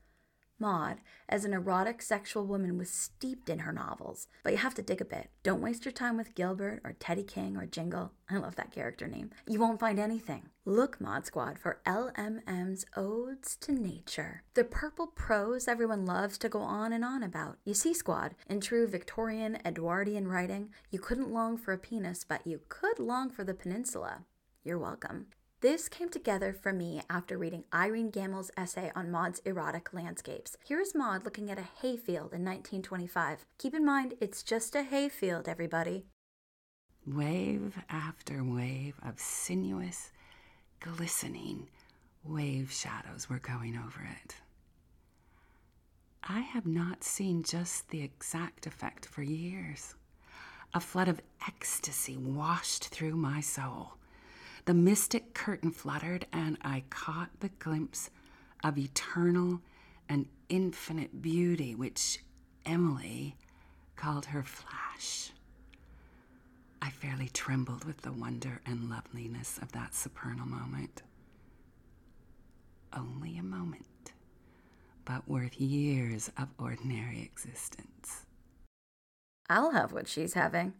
Maud, 0.59 0.97
as 1.27 1.45
an 1.45 1.53
erotic 1.53 2.01
sexual 2.01 2.45
woman, 2.45 2.77
was 2.77 2.89
steeped 2.89 3.49
in 3.49 3.59
her 3.59 3.71
novels, 3.71 4.27
but 4.43 4.51
you 4.51 4.57
have 4.57 4.75
to 4.75 4.81
dig 4.81 5.01
a 5.01 5.05
bit. 5.05 5.29
Don't 5.43 5.61
waste 5.61 5.85
your 5.85 5.91
time 5.91 6.17
with 6.17 6.35
Gilbert 6.35 6.81
or 6.83 6.93
Teddy 6.99 7.23
King 7.23 7.55
or 7.55 7.65
Jingle. 7.65 8.11
I 8.29 8.37
love 8.37 8.55
that 8.57 8.71
character 8.71 9.07
name. 9.07 9.31
You 9.47 9.59
won't 9.59 9.79
find 9.79 9.99
anything. 9.99 10.49
Look, 10.65 11.01
Mod 11.01 11.25
Squad, 11.25 11.57
for 11.57 11.79
LMM's 11.85 12.85
Odes 12.95 13.55
to 13.61 13.71
Nature. 13.71 14.43
The 14.53 14.63
purple 14.63 15.07
prose 15.07 15.67
everyone 15.67 16.05
loves 16.05 16.37
to 16.39 16.49
go 16.49 16.59
on 16.59 16.93
and 16.93 17.03
on 17.03 17.23
about. 17.23 17.57
You 17.65 17.73
see, 17.73 17.93
Squad, 17.93 18.35
in 18.47 18.61
true 18.61 18.87
Victorian 18.87 19.57
Edwardian 19.65 20.27
writing, 20.27 20.69
you 20.91 20.99
couldn't 20.99 21.31
long 21.31 21.57
for 21.57 21.73
a 21.73 21.77
penis, 21.77 22.23
but 22.27 22.45
you 22.45 22.61
could 22.69 22.99
long 22.99 23.29
for 23.29 23.43
the 23.43 23.53
peninsula. 23.53 24.25
You're 24.63 24.77
welcome. 24.77 25.27
This 25.61 25.89
came 25.89 26.07
together 26.07 26.53
for 26.53 26.71
me 26.71 27.01
after 27.09 27.37
reading 27.37 27.65
Irene 27.73 28.11
Gammel's 28.11 28.49
essay 28.55 28.93
on 28.95 29.11
Maud's 29.11 29.39
erotic 29.39 29.93
landscapes. 29.93 30.55
Here's 30.65 30.95
Maud 30.95 31.25
looking 31.25 31.51
at 31.51 31.59
a 31.59 31.67
hayfield 31.81 32.33
in 32.33 32.45
1925. 32.45 33.45
Keep 33.57 33.73
in 33.73 33.83
mind, 33.83 34.13
it's 34.21 34.41
just 34.41 34.73
a 34.73 34.83
hayfield, 34.83 35.49
everybody. 35.49 36.05
Wave 37.05 37.77
after 37.89 38.41
wave 38.41 38.95
of 39.05 39.19
sinuous, 39.19 40.13
glistening 40.79 41.67
wave 42.23 42.71
shadows 42.71 43.29
were 43.29 43.39
going 43.39 43.75
over 43.75 44.07
it. 44.23 44.35
I 46.23 46.39
have 46.39 46.65
not 46.67 47.03
seen 47.03 47.43
just 47.43 47.89
the 47.89 48.01
exact 48.01 48.65
effect 48.65 49.05
for 49.05 49.23
years. 49.23 49.95
A 50.73 50.79
flood 50.79 51.09
of 51.09 51.19
ecstasy 51.45 52.15
washed 52.15 52.87
through 52.87 53.17
my 53.17 53.41
soul. 53.41 53.98
The 54.65 54.73
mystic 54.73 55.33
curtain 55.33 55.71
fluttered, 55.71 56.25
and 56.31 56.57
I 56.61 56.83
caught 56.89 57.29
the 57.39 57.49
glimpse 57.49 58.09
of 58.63 58.77
eternal 58.77 59.61
and 60.07 60.27
infinite 60.49 61.21
beauty, 61.21 61.75
which 61.75 62.19
Emily 62.65 63.35
called 63.95 64.25
her 64.27 64.43
flash. 64.43 65.31
I 66.81 66.89
fairly 66.89 67.29
trembled 67.29 67.83
with 67.85 68.01
the 68.01 68.11
wonder 68.11 68.61
and 68.65 68.89
loveliness 68.89 69.59
of 69.61 69.71
that 69.73 69.93
supernal 69.93 70.45
moment. 70.45 71.03
Only 72.93 73.37
a 73.37 73.43
moment, 73.43 74.13
but 75.05 75.27
worth 75.27 75.59
years 75.59 76.31
of 76.37 76.49
ordinary 76.57 77.21
existence. 77.21 78.25
I'll 79.49 79.71
have 79.71 79.91
what 79.91 80.07
she's 80.07 80.33
having. 80.33 80.73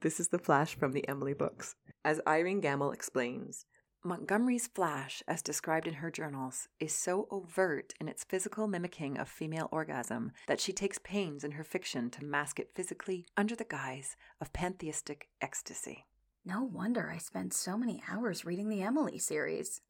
This 0.00 0.20
is 0.20 0.28
the 0.28 0.38
flash 0.38 0.74
from 0.74 0.92
the 0.92 1.08
Emily 1.08 1.32
books. 1.32 1.74
As 2.06 2.20
Irene 2.24 2.60
Gammel 2.60 2.94
explains, 2.94 3.66
Montgomery's 4.04 4.68
flash, 4.68 5.24
as 5.26 5.42
described 5.42 5.88
in 5.88 5.94
her 5.94 6.08
journals, 6.08 6.68
is 6.78 6.94
so 6.94 7.26
overt 7.32 7.94
in 7.98 8.06
its 8.06 8.22
physical 8.22 8.68
mimicking 8.68 9.18
of 9.18 9.28
female 9.28 9.68
orgasm 9.72 10.30
that 10.46 10.60
she 10.60 10.72
takes 10.72 11.00
pains 11.02 11.42
in 11.42 11.50
her 11.50 11.64
fiction 11.64 12.08
to 12.10 12.24
mask 12.24 12.60
it 12.60 12.70
physically 12.76 13.26
under 13.36 13.56
the 13.56 13.64
guise 13.64 14.16
of 14.40 14.52
pantheistic 14.52 15.30
ecstasy. 15.40 16.06
No 16.44 16.62
wonder 16.62 17.10
I 17.10 17.18
spent 17.18 17.52
so 17.52 17.76
many 17.76 18.00
hours 18.08 18.44
reading 18.44 18.68
the 18.68 18.82
Emily 18.82 19.18
series. 19.18 19.80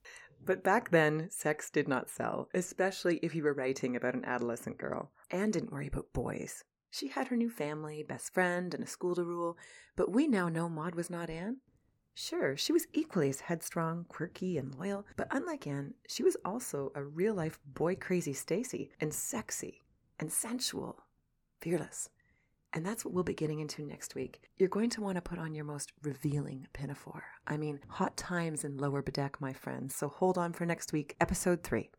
But 0.42 0.64
back 0.64 0.90
then, 0.90 1.28
sex 1.30 1.68
did 1.68 1.86
not 1.86 2.08
sell, 2.08 2.48
especially 2.54 3.18
if 3.18 3.34
you 3.34 3.42
were 3.42 3.52
writing 3.52 3.94
about 3.94 4.14
an 4.14 4.24
adolescent 4.24 4.78
girl. 4.78 5.10
Anne 5.30 5.50
didn't 5.50 5.70
worry 5.70 5.88
about 5.88 6.14
boys. 6.14 6.64
She 6.90 7.08
had 7.08 7.28
her 7.28 7.36
new 7.36 7.50
family, 7.50 8.02
best 8.02 8.32
friend, 8.32 8.72
and 8.72 8.82
a 8.82 8.86
school 8.86 9.14
to 9.16 9.22
rule, 9.22 9.58
but 9.96 10.12
we 10.12 10.26
now 10.26 10.48
know 10.48 10.70
Maud 10.70 10.94
was 10.94 11.10
not 11.10 11.28
Anne. 11.28 11.58
Sure, 12.18 12.56
she 12.56 12.72
was 12.72 12.86
equally 12.94 13.28
as 13.28 13.40
headstrong, 13.40 14.06
quirky, 14.08 14.56
and 14.56 14.74
loyal, 14.74 15.04
but 15.18 15.28
unlike 15.32 15.66
Anne, 15.66 15.92
she 16.08 16.22
was 16.22 16.34
also 16.46 16.90
a 16.94 17.04
real 17.04 17.34
life 17.34 17.58
boy 17.66 17.94
crazy 17.94 18.32
Stacy, 18.32 18.90
and 18.98 19.12
sexy, 19.12 19.82
and 20.18 20.32
sensual, 20.32 21.04
fearless. 21.60 22.08
And 22.72 22.86
that's 22.86 23.04
what 23.04 23.12
we'll 23.12 23.22
be 23.22 23.34
getting 23.34 23.60
into 23.60 23.84
next 23.84 24.14
week. 24.14 24.40
You're 24.56 24.70
going 24.70 24.88
to 24.90 25.02
want 25.02 25.16
to 25.16 25.20
put 25.20 25.38
on 25.38 25.54
your 25.54 25.66
most 25.66 25.92
revealing 26.02 26.66
pinafore. 26.72 27.24
I 27.46 27.58
mean, 27.58 27.80
hot 27.86 28.16
times 28.16 28.64
in 28.64 28.78
Lower 28.78 29.02
Bedeque, 29.02 29.38
my 29.38 29.52
friends. 29.52 29.94
So 29.94 30.08
hold 30.08 30.38
on 30.38 30.54
for 30.54 30.64
next 30.64 30.94
week, 30.94 31.16
episode 31.20 31.62
three 31.62 31.90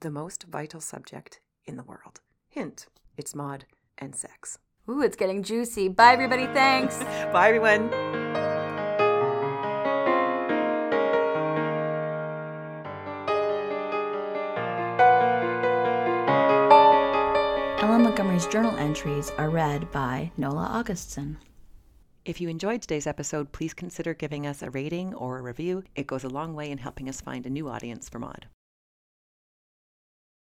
The 0.00 0.10
Most 0.10 0.44
Vital 0.44 0.80
Subject 0.80 1.40
in 1.66 1.76
the 1.76 1.84
World. 1.84 2.20
Hint, 2.48 2.86
it's 3.18 3.34
Maud 3.34 3.66
and 3.98 4.16
sex. 4.16 4.58
Ooh, 4.88 5.02
it's 5.02 5.16
getting 5.16 5.42
juicy. 5.42 5.88
Bye, 5.88 6.14
everybody. 6.14 6.46
Thanks. 6.46 6.98
Bye, 7.32 7.48
everyone. 7.48 7.90
Journal 18.52 18.76
entries 18.76 19.30
are 19.38 19.48
read 19.48 19.90
by 19.92 20.30
Nola 20.36 20.64
Augustson. 20.64 21.38
If 22.26 22.38
you 22.38 22.50
enjoyed 22.50 22.82
today's 22.82 23.06
episode, 23.06 23.50
please 23.50 23.72
consider 23.72 24.12
giving 24.12 24.46
us 24.46 24.60
a 24.60 24.68
rating 24.68 25.14
or 25.14 25.38
a 25.38 25.42
review. 25.42 25.84
It 25.96 26.06
goes 26.06 26.22
a 26.22 26.28
long 26.28 26.52
way 26.54 26.70
in 26.70 26.76
helping 26.76 27.08
us 27.08 27.22
find 27.22 27.46
a 27.46 27.48
new 27.48 27.70
audience 27.70 28.10
for 28.10 28.18
Maud. 28.18 28.48